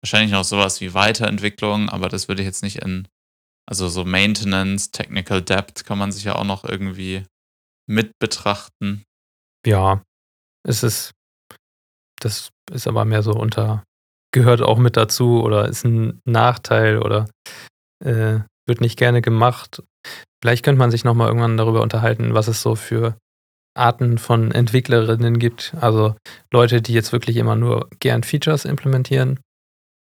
Wahrscheinlich 0.03 0.33
noch 0.33 0.45
sowas 0.45 0.81
wie 0.81 0.95
Weiterentwicklung, 0.95 1.89
aber 1.89 2.09
das 2.09 2.29
würde 2.29 2.43
ich 2.43 2.47
jetzt 2.47 2.63
nicht 2.63 2.83
in, 2.83 3.07
also 3.69 3.89
so 3.89 4.05
Maintenance, 4.05 4.91
Technical 4.91 5.43
Depth 5.43 5.85
kann 5.85 5.99
man 5.99 6.11
sich 6.11 6.25
ja 6.25 6.35
auch 6.35 6.45
noch 6.45 6.65
irgendwie 6.65 7.25
mit 7.89 8.19
betrachten. 8.19 9.05
Ja, 9.65 10.03
es 10.67 10.83
ist, 10.83 11.13
das 12.21 12.51
ist 12.71 12.89
aber 12.89 13.05
mehr 13.05 13.23
so 13.23 13.33
unter, 13.33 13.85
gehört 14.35 14.61
auch 14.61 14.79
mit 14.79 14.97
dazu 14.97 15.43
oder 15.43 15.69
ist 15.69 15.85
ein 15.85 16.21
Nachteil 16.25 16.99
oder 16.99 17.29
äh, 18.05 18.41
wird 18.67 18.81
nicht 18.81 18.99
gerne 18.99 19.23
gemacht. 19.23 19.83
Vielleicht 20.43 20.65
könnte 20.65 20.79
man 20.79 20.91
sich 20.91 21.05
nochmal 21.05 21.29
irgendwann 21.29 21.57
darüber 21.57 21.83
unterhalten, 21.83 22.35
was 22.35 22.49
es 22.49 22.63
so 22.63 22.75
für 22.75 23.17
Arten 23.75 24.19
von 24.19 24.53
Entwicklerinnen 24.53 25.39
gibt. 25.39 25.75
Also 25.81 26.17
Leute, 26.53 26.83
die 26.83 26.93
jetzt 26.93 27.13
wirklich 27.13 27.37
immer 27.37 27.57
nur 27.57 27.89
gern 28.01 28.23
Features 28.23 28.65
implementieren 28.65 29.41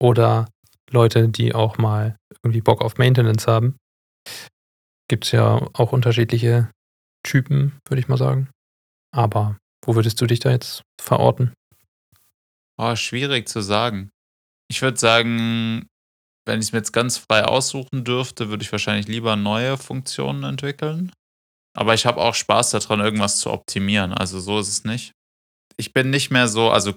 oder 0.01 0.49
Leute, 0.91 1.29
die 1.29 1.55
auch 1.55 1.79
mal 1.79 2.17
irgendwie 2.43 2.61
Bock 2.61 2.83
auf 2.83 2.99
Maintenance 2.99 3.47
haben. 3.47 3.77
Gibt 5.09 5.25
es 5.25 5.33
ja 5.33 5.69
auch 5.73 5.93
unterschiedliche 5.93 6.71
Typen, 7.25 7.79
würde 7.89 8.01
ich 8.01 8.09
mal 8.09 8.17
sagen. 8.17 8.49
Aber 9.15 9.59
wo 9.85 9.95
würdest 9.95 10.21
du 10.21 10.27
dich 10.27 10.41
da 10.41 10.51
jetzt 10.51 10.83
verorten? 11.01 11.53
Oh, 12.79 12.97
schwierig 12.97 13.49
zu 13.49 13.61
sagen. 13.61 14.11
Ich 14.71 14.83
würde 14.83 14.99
sagen, 14.99 15.87
wenn 16.47 16.61
ich 16.61 16.67
es 16.67 16.73
mir 16.73 16.79
jetzt 16.79 16.93
ganz 16.93 17.19
frei 17.19 17.45
aussuchen 17.45 18.05
dürfte, 18.05 18.49
würde 18.49 18.63
ich 18.63 18.73
wahrscheinlich 18.73 19.07
lieber 19.07 19.37
neue 19.37 19.77
Funktionen 19.77 20.45
entwickeln. 20.45 21.13
Aber 21.77 21.95
ich 21.95 22.07
habe 22.07 22.21
auch 22.21 22.35
Spaß 22.35 22.71
daran, 22.71 23.01
irgendwas 23.01 23.39
zu 23.39 23.51
optimieren. 23.51 24.13
Also 24.13 24.41
so 24.41 24.59
ist 24.59 24.69
es 24.69 24.85
nicht. 24.85 25.13
Ich 25.77 25.93
bin 25.93 26.11
nicht 26.11 26.31
mehr 26.31 26.49
so, 26.49 26.71
also 26.71 26.95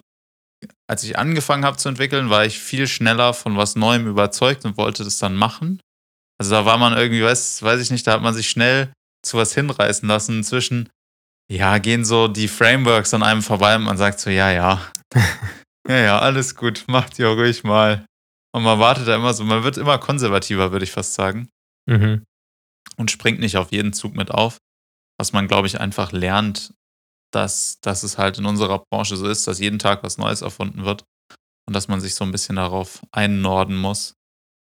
als 0.88 1.04
ich 1.04 1.18
angefangen 1.18 1.66
habe 1.66 1.78
zu 1.78 1.90
entwickeln, 1.90 2.30
war 2.30 2.46
ich 2.46 2.60
viel 2.60 2.88
schneller 2.88 3.34
von 3.34 3.58
was 3.58 3.76
Neuem 3.76 4.08
überzeugt 4.08 4.66
und 4.66 4.78
wollte 4.78 5.04
das 5.04 5.18
dann 5.18 5.36
machen. 5.36 5.80
Also 6.40 6.52
da 6.52 6.66
war 6.66 6.78
man 6.78 6.98
irgendwie, 6.98 7.24
weiß, 7.24 7.62
weiß 7.62 7.80
ich 7.82 7.92
nicht, 7.92 8.06
da 8.08 8.14
hat 8.14 8.22
man 8.22 8.34
sich 8.34 8.50
schnell 8.50 8.92
zu 9.24 9.38
was 9.38 9.54
hinreißen 9.54 10.08
lassen. 10.08 10.44
Zwischen, 10.44 10.90
ja, 11.52 11.78
gehen 11.78 12.06
so 12.06 12.28
die 12.28 12.48
Frameworks 12.48 13.14
an 13.14 13.24
einem 13.24 13.42
vorbei 13.42 13.76
und 13.76 13.84
man 13.84 13.98
sagt 13.98 14.20
so, 14.20 14.30
ja, 14.30 14.52
ja. 14.52 14.82
ja, 15.88 15.98
ja, 15.98 16.20
alles 16.20 16.56
gut, 16.56 16.86
macht 16.88 17.20
ihr 17.20 17.28
ruhig 17.28 17.64
mal. 17.64 18.06
Und 18.56 18.64
man 18.64 18.80
wartet 18.80 19.08
da 19.08 19.16
immer 19.16 19.34
so, 19.34 19.44
man 19.44 19.64
wird 19.64 19.78
immer 19.78 19.98
konservativer, 19.98 20.72
würde 20.72 20.86
ich 20.86 20.92
fast 20.92 21.14
sagen. 21.14 21.50
Mhm. 21.90 22.24
Und 22.98 23.10
springt 23.10 23.40
nicht 23.40 23.58
auf 23.58 23.72
jeden 23.72 23.94
Zug 23.94 24.16
mit 24.16 24.30
auf. 24.30 24.58
Was 25.24 25.32
man, 25.32 25.48
glaube 25.48 25.68
ich, 25.68 25.80
einfach 25.80 26.12
lernt, 26.12 26.74
dass, 27.34 27.80
dass 27.80 28.04
es 28.04 28.18
halt 28.18 28.40
in 28.40 28.46
unserer 28.46 28.84
Branche 28.92 29.16
so 29.16 29.26
ist, 29.26 29.48
dass 29.48 29.58
jeden 29.58 29.80
Tag 29.80 30.04
was 30.04 30.18
Neues 30.18 30.42
erfunden 30.42 30.84
wird 30.84 31.06
und 31.66 31.74
dass 31.74 31.88
man 31.88 32.02
sich 32.02 32.14
so 32.14 32.26
ein 32.26 32.32
bisschen 32.34 32.58
darauf 32.58 33.02
einnorden 33.14 33.78
muss, 33.78 34.16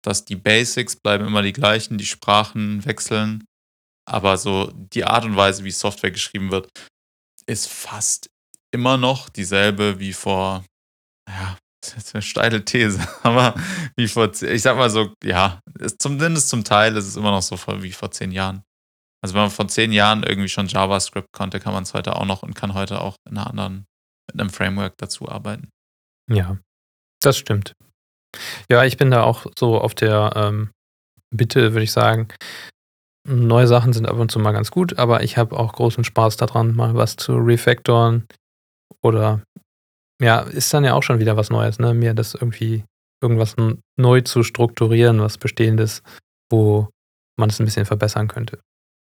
dass 0.04 0.24
die 0.24 0.36
Basics 0.36 0.94
bleiben 0.94 1.26
immer 1.26 1.42
die 1.42 1.52
gleichen, 1.52 1.98
die 1.98 2.06
Sprachen 2.06 2.84
wechseln, 2.84 3.42
aber 4.08 4.38
so 4.38 4.70
die 4.72 5.04
Art 5.04 5.24
und 5.24 5.34
Weise, 5.34 5.64
wie 5.64 5.72
Software 5.72 6.12
geschrieben 6.12 6.52
wird, 6.52 6.70
ist 7.48 7.66
fast 7.66 8.30
immer 8.72 8.96
noch 8.96 9.28
dieselbe 9.30 9.98
wie 9.98 10.12
vor, 10.12 10.64
ja, 11.28 11.58
das 11.80 11.96
ist 11.96 12.14
eine 12.14 12.22
steile 12.22 12.64
These, 12.64 13.00
aber 13.24 13.60
wie 13.96 14.06
vor, 14.06 14.32
ich 14.40 14.62
sag 14.62 14.76
mal 14.76 14.88
so, 14.88 15.12
ja, 15.24 15.58
ist 15.80 16.00
zumindest 16.00 16.48
zum 16.48 16.62
Teil 16.62 16.96
ist 16.96 17.08
es 17.08 17.16
immer 17.16 17.32
noch 17.32 17.42
so 17.42 17.56
wie 17.82 17.90
vor 17.90 18.12
zehn 18.12 18.30
Jahren. 18.30 18.62
Also 19.24 19.36
wenn 19.36 19.40
man 19.44 19.50
vor 19.50 19.68
zehn 19.68 19.90
Jahren 19.90 20.22
irgendwie 20.22 20.50
schon 20.50 20.66
JavaScript 20.66 21.32
konnte, 21.32 21.58
kann 21.58 21.72
man 21.72 21.84
es 21.84 21.94
heute 21.94 22.14
auch 22.16 22.26
noch 22.26 22.42
und 22.42 22.54
kann 22.54 22.74
heute 22.74 23.00
auch 23.00 23.16
in 23.26 23.38
einer 23.38 23.46
anderen, 23.46 23.86
mit 24.30 24.38
einem 24.38 24.50
Framework 24.50 24.98
dazu 24.98 25.30
arbeiten. 25.30 25.70
Ja, 26.30 26.58
das 27.22 27.38
stimmt. 27.38 27.72
Ja, 28.70 28.84
ich 28.84 28.98
bin 28.98 29.10
da 29.10 29.22
auch 29.22 29.46
so 29.58 29.80
auf 29.80 29.94
der 29.94 30.32
ähm, 30.36 30.72
Bitte, 31.34 31.72
würde 31.72 31.84
ich 31.84 31.92
sagen. 31.92 32.28
Neue 33.26 33.66
Sachen 33.66 33.94
sind 33.94 34.06
ab 34.06 34.18
und 34.18 34.30
zu 34.30 34.38
mal 34.38 34.52
ganz 34.52 34.70
gut, 34.70 34.98
aber 34.98 35.22
ich 35.22 35.38
habe 35.38 35.58
auch 35.58 35.72
großen 35.72 36.04
Spaß 36.04 36.36
daran, 36.36 36.76
mal 36.76 36.94
was 36.94 37.16
zu 37.16 37.34
refactoren 37.36 38.26
oder 39.02 39.42
ja, 40.20 40.40
ist 40.40 40.74
dann 40.74 40.84
ja 40.84 40.92
auch 40.92 41.02
schon 41.02 41.18
wieder 41.18 41.38
was 41.38 41.48
Neues, 41.48 41.78
ne? 41.78 41.94
Mir 41.94 42.12
das 42.12 42.34
irgendwie 42.34 42.84
irgendwas 43.22 43.56
neu 43.98 44.20
zu 44.20 44.42
strukturieren, 44.42 45.22
was 45.22 45.38
bestehendes, 45.38 46.02
wo 46.52 46.90
man 47.38 47.48
es 47.48 47.58
ein 47.58 47.64
bisschen 47.64 47.86
verbessern 47.86 48.28
könnte. 48.28 48.60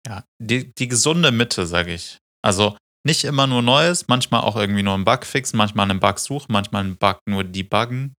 Ja, 0.07 0.23
die, 0.41 0.73
die 0.73 0.87
gesunde 0.87 1.31
Mitte, 1.31 1.65
sage 1.65 1.93
ich. 1.93 2.17
Also 2.41 2.77
nicht 3.05 3.23
immer 3.23 3.47
nur 3.47 3.61
Neues, 3.61 4.07
manchmal 4.07 4.41
auch 4.41 4.55
irgendwie 4.55 4.83
nur 4.83 4.93
einen 4.93 5.05
Bug 5.05 5.25
fixen, 5.25 5.57
manchmal 5.57 5.89
einen 5.89 5.99
Bug 5.99 6.19
suchen, 6.19 6.51
manchmal 6.51 6.83
einen 6.83 6.97
Bug 6.97 7.19
nur 7.25 7.43
debuggen, 7.43 8.13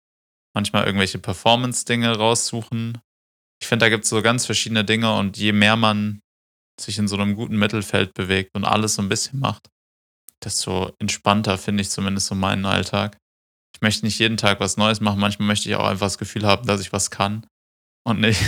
manchmal 0.56 0.86
irgendwelche 0.86 1.20
Performance-Dinge 1.20 2.18
raussuchen. 2.18 3.00
Ich 3.62 3.68
finde, 3.68 3.86
da 3.86 3.90
gibt 3.90 4.06
es 4.06 4.10
so 4.10 4.22
ganz 4.22 4.46
verschiedene 4.46 4.86
Dinge 4.86 5.16
und 5.18 5.38
je 5.38 5.52
mehr 5.52 5.76
man 5.76 6.22
sich 6.80 6.98
in 6.98 7.08
so 7.08 7.18
einem 7.18 7.36
guten 7.36 7.58
Mittelfeld 7.58 8.14
bewegt 8.14 8.52
und 8.56 8.64
alles 8.64 8.96
so 8.96 9.02
ein 9.02 9.10
bisschen 9.10 9.40
macht, 9.40 9.70
desto 10.44 10.94
entspannter 11.00 11.58
finde 11.58 11.82
ich 11.82 11.90
zumindest 11.90 12.28
so 12.28 12.36
meinen 12.36 12.66
Alltag. 12.66 13.18
Ich 13.76 13.82
möchte 13.82 14.06
nicht 14.06 14.20
jeden 14.20 14.38
Tag 14.38 14.62
was 14.62 14.78
Neues 14.78 15.02
machen, 15.02 15.20
manchmal 15.20 15.48
möchte 15.48 15.70
ich 15.70 15.76
auch 15.76 15.88
einfach 15.88 16.06
das 16.06 16.18
Gefühl 16.18 16.46
haben, 16.46 16.66
dass 16.66 16.82
ich 16.82 16.94
was 16.94 17.12
kann 17.12 17.46
und 18.08 18.22
nicht 18.22 18.42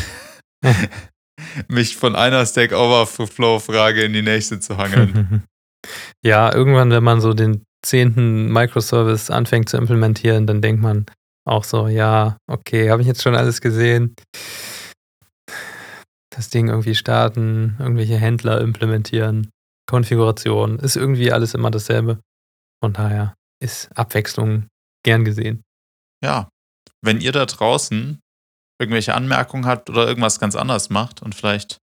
mich 1.67 1.97
von 1.97 2.15
einer 2.15 2.45
Stack 2.45 2.71
Overflow-Frage 2.73 4.03
in 4.03 4.13
die 4.13 4.21
nächste 4.21 4.59
zu 4.59 4.77
hangeln. 4.77 5.43
ja, 6.23 6.53
irgendwann, 6.53 6.91
wenn 6.91 7.03
man 7.03 7.21
so 7.21 7.33
den 7.33 7.63
zehnten 7.83 8.51
Microservice 8.51 9.31
anfängt 9.31 9.69
zu 9.69 9.77
implementieren, 9.77 10.45
dann 10.47 10.61
denkt 10.61 10.81
man 10.81 11.05
auch 11.47 11.63
so, 11.63 11.87
ja, 11.87 12.37
okay, 12.47 12.91
habe 12.91 13.01
ich 13.01 13.07
jetzt 13.07 13.23
schon 13.23 13.35
alles 13.35 13.61
gesehen. 13.61 14.15
Das 16.29 16.49
Ding 16.49 16.69
irgendwie 16.69 16.95
starten, 16.95 17.75
irgendwelche 17.79 18.17
Händler 18.17 18.61
implementieren, 18.61 19.49
Konfiguration, 19.89 20.79
ist 20.79 20.95
irgendwie 20.95 21.31
alles 21.31 21.53
immer 21.53 21.71
dasselbe. 21.71 22.19
Von 22.81 22.93
daher 22.93 23.35
ist 23.61 23.89
Abwechslung 23.97 24.67
gern 25.03 25.25
gesehen. 25.25 25.63
Ja, 26.23 26.49
wenn 27.03 27.19
ihr 27.19 27.31
da 27.31 27.45
draußen 27.45 28.19
irgendwelche 28.81 29.15
Anmerkungen 29.15 29.65
habt 29.65 29.89
oder 29.89 30.07
irgendwas 30.07 30.39
ganz 30.39 30.55
anderes 30.55 30.89
macht 30.89 31.21
und 31.21 31.35
vielleicht 31.35 31.77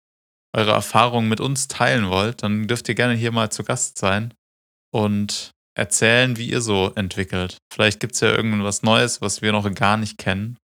eure 0.54 0.72
Erfahrungen 0.72 1.30
mit 1.30 1.40
uns 1.40 1.68
teilen 1.68 2.10
wollt, 2.10 2.44
dann 2.44 2.68
dürft 2.68 2.90
ihr 2.90 2.96
gerne 2.96 3.14
hier 3.14 3.32
mal 3.32 3.52
zu 3.52 3.64
Gast 3.64 3.98
sein 3.98 4.34
und 4.92 5.52
erzählen, 5.78 6.38
wie 6.38 6.50
ihr 6.50 6.62
so 6.62 6.92
entwickelt. 6.96 7.60
Vielleicht 7.72 8.00
gibt 8.00 8.16
es 8.16 8.22
ja 8.22 8.30
irgendwas 8.30 8.82
Neues, 8.82 9.22
was 9.22 9.42
wir 9.42 9.52
noch 9.52 9.72
gar 9.76 9.98
nicht 9.98 10.18
kennen. 10.18 10.58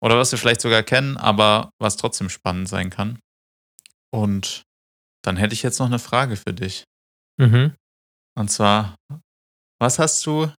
Oder 0.00 0.18
was 0.18 0.32
wir 0.32 0.38
vielleicht 0.38 0.60
sogar 0.60 0.82
kennen, 0.82 1.16
aber 1.16 1.70
was 1.80 1.96
trotzdem 1.96 2.28
spannend 2.28 2.68
sein 2.68 2.90
kann. 2.90 3.18
Und 4.12 4.62
dann 5.24 5.36
hätte 5.36 5.54
ich 5.54 5.62
jetzt 5.62 5.78
noch 5.78 5.86
eine 5.86 5.98
Frage 5.98 6.36
für 6.36 6.52
dich. 6.52 6.84
Mhm. 7.40 7.74
Und 8.38 8.50
zwar, 8.50 8.96
was 9.80 9.98
hast 9.98 10.24
du. 10.26 10.52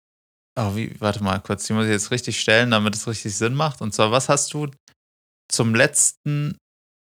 Oh, 0.56 0.76
wie, 0.76 1.00
warte 1.00 1.24
mal 1.24 1.40
kurz, 1.40 1.66
die 1.66 1.74
muss 1.74 1.86
ich 1.86 1.92
jetzt 1.92 2.12
richtig 2.12 2.40
stellen, 2.40 2.72
damit 2.72 2.96
es 2.96 3.08
richtig 3.08 3.36
Sinn 3.36 3.56
macht. 3.56 3.82
Und 3.82 3.94
zwar, 3.94 4.12
was 4.12 4.30
hast 4.30 4.54
du 4.54 4.70
zum 5.52 5.76
letzten 5.76 6.58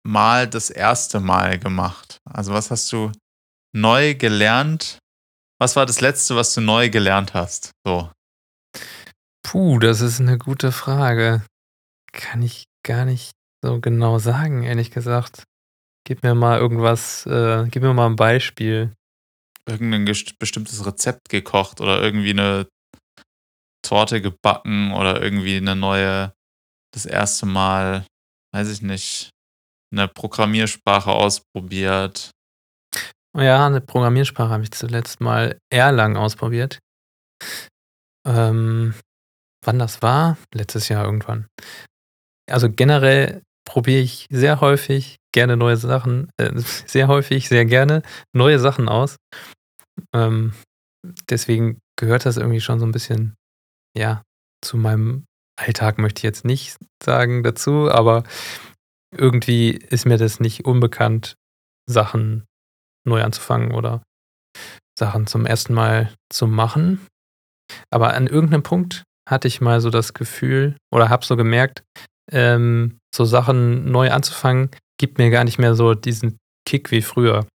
Mal 0.04 0.48
das 0.48 0.70
erste 0.70 1.20
Mal 1.20 1.60
gemacht? 1.60 2.20
Also, 2.26 2.54
was 2.54 2.72
hast 2.72 2.92
du 2.92 3.12
neu 3.76 4.16
gelernt? 4.16 5.00
Was 5.60 5.76
war 5.76 5.86
das 5.86 6.02
letzte, 6.02 6.36
was 6.36 6.54
du 6.54 6.62
neu 6.62 6.90
gelernt 6.90 7.34
hast? 7.34 7.72
So. 7.86 8.12
Puh, 9.44 9.80
das 9.80 10.02
ist 10.02 10.20
eine 10.20 10.38
gute 10.38 10.72
Frage. 10.72 11.46
Kann 12.14 12.42
ich 12.42 12.66
gar 12.84 13.06
nicht 13.06 13.32
so 13.64 13.80
genau 13.80 14.18
sagen, 14.18 14.64
ehrlich 14.64 14.92
gesagt. 14.92 15.44
Gib 16.04 16.24
mir 16.24 16.34
mal 16.34 16.58
irgendwas, 16.58 17.26
äh, 17.28 17.68
gib 17.70 17.84
mir 17.84 17.94
mal 17.94 18.08
ein 18.08 18.16
Beispiel. 18.16 18.94
Irgendein 19.68 20.06
bestimmtes 20.06 20.86
Rezept 20.86 21.30
gekocht 21.30 21.80
oder 21.80 22.02
irgendwie 22.02 22.32
eine 22.32 22.68
Torte 23.84 24.22
gebacken 24.22 24.94
oder 24.94 25.22
irgendwie 25.22 25.58
eine 25.58 25.76
neue, 25.76 26.34
das 26.94 27.06
erste 27.06 27.46
Mal, 27.46 28.06
weiß 28.54 28.70
ich 28.70 28.82
nicht, 28.82 29.32
eine 29.92 30.08
Programmiersprache 30.08 31.12
ausprobiert. 31.12 32.32
Ja, 33.38 33.66
eine 33.66 33.82
Programmiersprache 33.82 34.50
habe 34.50 34.64
ich 34.64 34.72
zuletzt 34.72 35.22
mal 35.22 35.58
Erlang 35.72 36.18
ausprobiert. 36.18 36.80
Ähm, 38.28 38.94
wann 39.64 39.80
das 39.80 40.02
war? 40.02 40.38
Letztes 40.54 40.90
Jahr 40.90 41.06
irgendwann. 41.06 41.48
Also 42.50 42.70
generell 42.70 43.42
probiere 43.66 44.02
ich 44.02 44.28
sehr 44.30 44.60
häufig 44.60 45.18
gerne 45.34 45.56
neue 45.56 45.78
Sachen, 45.78 46.30
äh, 46.38 46.52
sehr 46.60 47.08
häufig, 47.08 47.48
sehr 47.48 47.66
gerne 47.66 48.02
neue 48.34 48.60
Sachen 48.60 48.90
aus. 48.90 49.18
Ähm, 50.14 50.54
deswegen 51.30 51.80
gehört 51.98 52.26
das 52.26 52.38
irgendwie 52.38 52.62
schon 52.62 52.80
so 52.80 52.86
ein 52.86 52.92
bisschen, 52.92 53.36
ja, 53.98 54.24
zu 54.64 54.78
meinem 54.78 55.26
Alltag 55.62 55.98
möchte 55.98 56.20
ich 56.20 56.24
jetzt 56.24 56.46
nicht 56.46 56.78
sagen 57.04 57.44
dazu, 57.44 57.90
aber 57.90 58.24
irgendwie 59.16 59.72
ist 59.72 60.06
mir 60.06 60.18
das 60.18 60.40
nicht 60.40 60.66
unbekannt, 60.66 61.36
Sachen 61.90 62.46
neu 63.06 63.24
anzufangen 63.24 63.72
oder 63.72 64.04
Sachen 64.98 65.28
zum 65.28 65.46
ersten 65.46 65.74
Mal 65.74 66.14
zu 66.30 66.48
machen. 66.48 67.06
Aber 67.90 68.14
an 68.14 68.28
irgendeinem 68.28 68.64
Punkt 68.64 69.04
hatte 69.30 69.48
ich 69.48 69.62
mal 69.62 69.82
so 69.82 69.90
das 69.90 70.14
Gefühl 70.14 70.76
oder 70.92 71.10
habe 71.10 71.26
so 71.26 71.36
gemerkt, 71.36 71.84
ähm, 72.32 73.00
so 73.14 73.26
Sachen 73.26 73.92
neu 73.92 74.12
anzufangen, 74.12 74.70
gibt 75.00 75.18
mir 75.18 75.30
gar 75.30 75.44
nicht 75.44 75.58
mehr 75.58 75.76
so 75.76 75.94
diesen 75.94 76.38
Kick 76.68 76.92
wie 76.92 77.02
früher. 77.02 77.48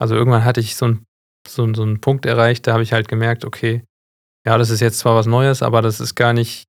Also 0.00 0.14
irgendwann 0.14 0.44
hatte 0.44 0.60
ich 0.60 0.76
so, 0.76 0.86
ein, 0.86 1.04
so, 1.48 1.72
so 1.74 1.82
einen 1.82 2.00
Punkt 2.00 2.26
erreicht, 2.26 2.66
da 2.66 2.72
habe 2.72 2.82
ich 2.82 2.92
halt 2.92 3.08
gemerkt, 3.08 3.44
okay, 3.44 3.84
ja, 4.46 4.58
das 4.58 4.70
ist 4.70 4.80
jetzt 4.80 4.98
zwar 4.98 5.14
was 5.14 5.26
Neues, 5.26 5.62
aber 5.62 5.82
das 5.82 6.00
ist 6.00 6.14
gar 6.14 6.32
nicht 6.32 6.64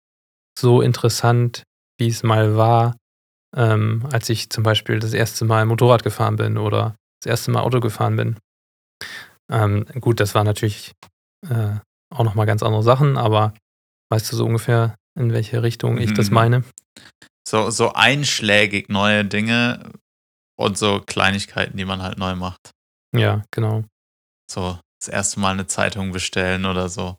so 0.58 0.82
interessant, 0.82 1.64
wie 2.00 2.08
es 2.08 2.24
mal 2.24 2.56
war, 2.56 2.96
ähm, 3.56 4.08
als 4.12 4.30
ich 4.30 4.50
zum 4.50 4.64
Beispiel 4.64 5.00
das 5.00 5.14
erste 5.14 5.46
Mal 5.46 5.66
Motorrad 5.66 6.04
gefahren 6.04 6.36
bin 6.36 6.58
oder 6.58 6.96
das 7.22 7.30
erste 7.30 7.52
Mal 7.52 7.62
Auto 7.62 7.80
gefahren 7.80 8.16
bin. 8.16 8.38
Ähm, 9.52 9.86
gut, 10.00 10.20
das 10.20 10.36
war 10.36 10.44
natürlich 10.44 10.94
äh, 11.48 11.76
auch 12.14 12.24
nochmal 12.24 12.46
ganz 12.46 12.64
andere 12.64 12.84
Sachen, 12.84 13.18
aber 13.18 13.54
weißt 14.10 14.32
du 14.32 14.36
so 14.36 14.46
ungefähr, 14.46 14.96
in 15.18 15.34
welche 15.34 15.64
Richtung 15.64 15.98
ich 15.98 16.14
das 16.14 16.30
mhm. 16.30 16.36
meine? 16.36 16.64
So, 17.48 17.70
so 17.70 17.94
einschlägig 17.94 18.90
neue 18.90 19.26
Dinge 19.26 19.92
und 20.58 20.78
so 20.78 21.02
Kleinigkeiten, 21.02 21.78
die 21.78 21.86
man 21.86 22.02
halt 22.02 22.18
neu 22.18 22.36
macht. 22.36 22.72
Ja, 23.16 23.44
genau. 23.52 23.84
So 24.50 24.80
das 25.00 25.10
erste 25.10 25.40
Mal 25.40 25.52
eine 25.52 25.68
Zeitung 25.68 26.12
bestellen 26.12 26.66
oder 26.66 26.90
so. 26.90 27.18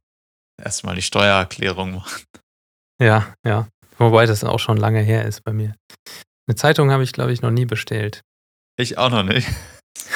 Das 0.57 0.67
erste 0.67 0.87
Mal 0.87 0.97
die 0.97 1.03
Steuererklärung 1.03 1.97
machen. 1.97 2.25
Ja, 3.01 3.35
ja. 3.45 3.69
Wobei 3.99 4.27
das 4.27 4.45
auch 4.45 4.59
schon 4.59 4.77
lange 4.77 5.01
her 5.01 5.25
ist 5.25 5.45
bei 5.45 5.53
mir. 5.53 5.75
Eine 6.47 6.57
Zeitung 6.57 6.91
habe 6.91 7.05
ich, 7.05 7.13
glaube 7.13 7.33
ich, 7.33 7.43
noch 7.43 7.51
nie 7.51 7.65
bestellt. 7.65 8.23
Ich 8.77 8.99
auch 8.99 9.11
noch 9.11 9.23
nicht. 9.23 9.49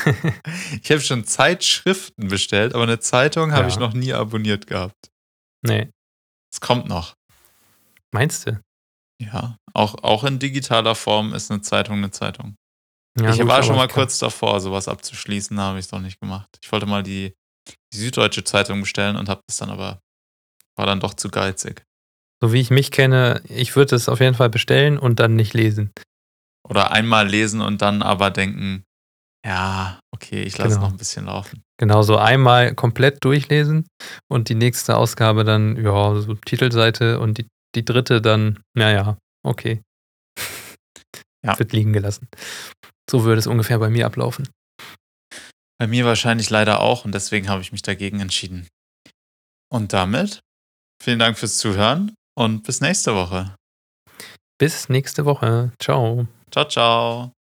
ich 0.82 0.90
habe 0.90 1.00
schon 1.00 1.24
Zeitschriften 1.24 2.28
bestellt, 2.28 2.74
aber 2.74 2.82
eine 2.82 2.98
Zeitung 2.98 3.52
habe 3.52 3.62
ja. 3.62 3.68
ich 3.68 3.78
noch 3.78 3.94
nie 3.94 4.12
abonniert 4.12 4.66
gehabt. 4.66 5.10
Nee. 5.62 5.90
Es 6.52 6.60
kommt 6.60 6.88
noch. 6.88 7.14
Meinst 8.12 8.46
du? 8.46 8.60
Ja, 9.20 9.56
auch, 9.74 10.02
auch 10.02 10.24
in 10.24 10.38
digitaler 10.38 10.94
Form 10.94 11.34
ist 11.34 11.50
eine 11.50 11.60
Zeitung 11.60 11.98
eine 11.98 12.10
Zeitung. 12.10 12.56
Ja, 13.20 13.32
ich 13.32 13.40
gut, 13.40 13.48
war 13.48 13.62
schon 13.62 13.76
mal 13.76 13.88
kurz 13.88 14.18
davor, 14.18 14.60
sowas 14.60 14.86
abzuschließen, 14.86 15.58
habe 15.58 15.78
ich 15.78 15.86
es 15.86 15.92
noch 15.92 16.00
nicht 16.00 16.20
gemacht. 16.20 16.48
Ich 16.62 16.70
wollte 16.70 16.86
mal 16.86 17.02
die, 17.02 17.34
die 17.92 17.98
Süddeutsche 17.98 18.44
Zeitung 18.44 18.80
bestellen 18.80 19.16
und 19.16 19.28
habe 19.28 19.40
das 19.48 19.56
dann 19.56 19.70
aber, 19.70 20.00
war 20.76 20.86
dann 20.86 21.00
doch 21.00 21.14
zu 21.14 21.28
geizig. 21.28 21.84
So 22.40 22.52
wie 22.52 22.60
ich 22.60 22.70
mich 22.70 22.90
kenne, 22.90 23.42
ich 23.48 23.74
würde 23.74 23.96
es 23.96 24.08
auf 24.08 24.20
jeden 24.20 24.34
Fall 24.34 24.50
bestellen 24.50 24.98
und 24.98 25.18
dann 25.18 25.34
nicht 25.34 25.54
lesen. 25.54 25.92
Oder 26.68 26.92
einmal 26.92 27.28
lesen 27.28 27.60
und 27.60 27.82
dann 27.82 28.02
aber 28.02 28.30
denken, 28.30 28.84
ja, 29.44 29.98
okay, 30.14 30.42
ich 30.42 30.58
lasse 30.58 30.74
genau. 30.74 30.82
noch 30.82 30.92
ein 30.92 30.98
bisschen 30.98 31.26
laufen. 31.26 31.62
Genau, 31.78 32.02
so 32.02 32.16
einmal 32.16 32.74
komplett 32.74 33.24
durchlesen 33.24 33.86
und 34.30 34.48
die 34.48 34.54
nächste 34.54 34.96
Ausgabe 34.96 35.44
dann, 35.44 35.82
ja, 35.82 36.20
so 36.20 36.34
Titelseite 36.34 37.20
und 37.20 37.38
die, 37.38 37.46
die 37.74 37.84
dritte 37.84 38.20
dann, 38.20 38.60
naja, 38.74 39.18
okay. 39.44 39.82
Ja. 41.44 41.56
Wird 41.56 41.72
liegen 41.72 41.92
gelassen. 41.92 42.28
So 43.08 43.22
würde 43.22 43.38
es 43.38 43.46
ungefähr 43.46 43.78
bei 43.78 43.90
mir 43.90 44.06
ablaufen. 44.06 44.48
Bei 45.78 45.86
mir 45.86 46.04
wahrscheinlich 46.04 46.50
leider 46.50 46.80
auch 46.80 47.04
und 47.04 47.14
deswegen 47.14 47.48
habe 47.48 47.62
ich 47.62 47.70
mich 47.70 47.82
dagegen 47.82 48.18
entschieden. 48.18 48.66
Und 49.72 49.92
damit 49.92 50.40
vielen 51.00 51.20
Dank 51.20 51.38
fürs 51.38 51.58
Zuhören 51.58 52.12
und 52.38 52.62
bis 52.62 52.80
nächste 52.80 53.14
Woche. 53.14 53.54
Bis 54.58 54.88
nächste 54.88 55.24
Woche. 55.24 55.72
Ciao. 55.78 56.26
Ciao, 56.50 56.64
ciao. 56.66 57.37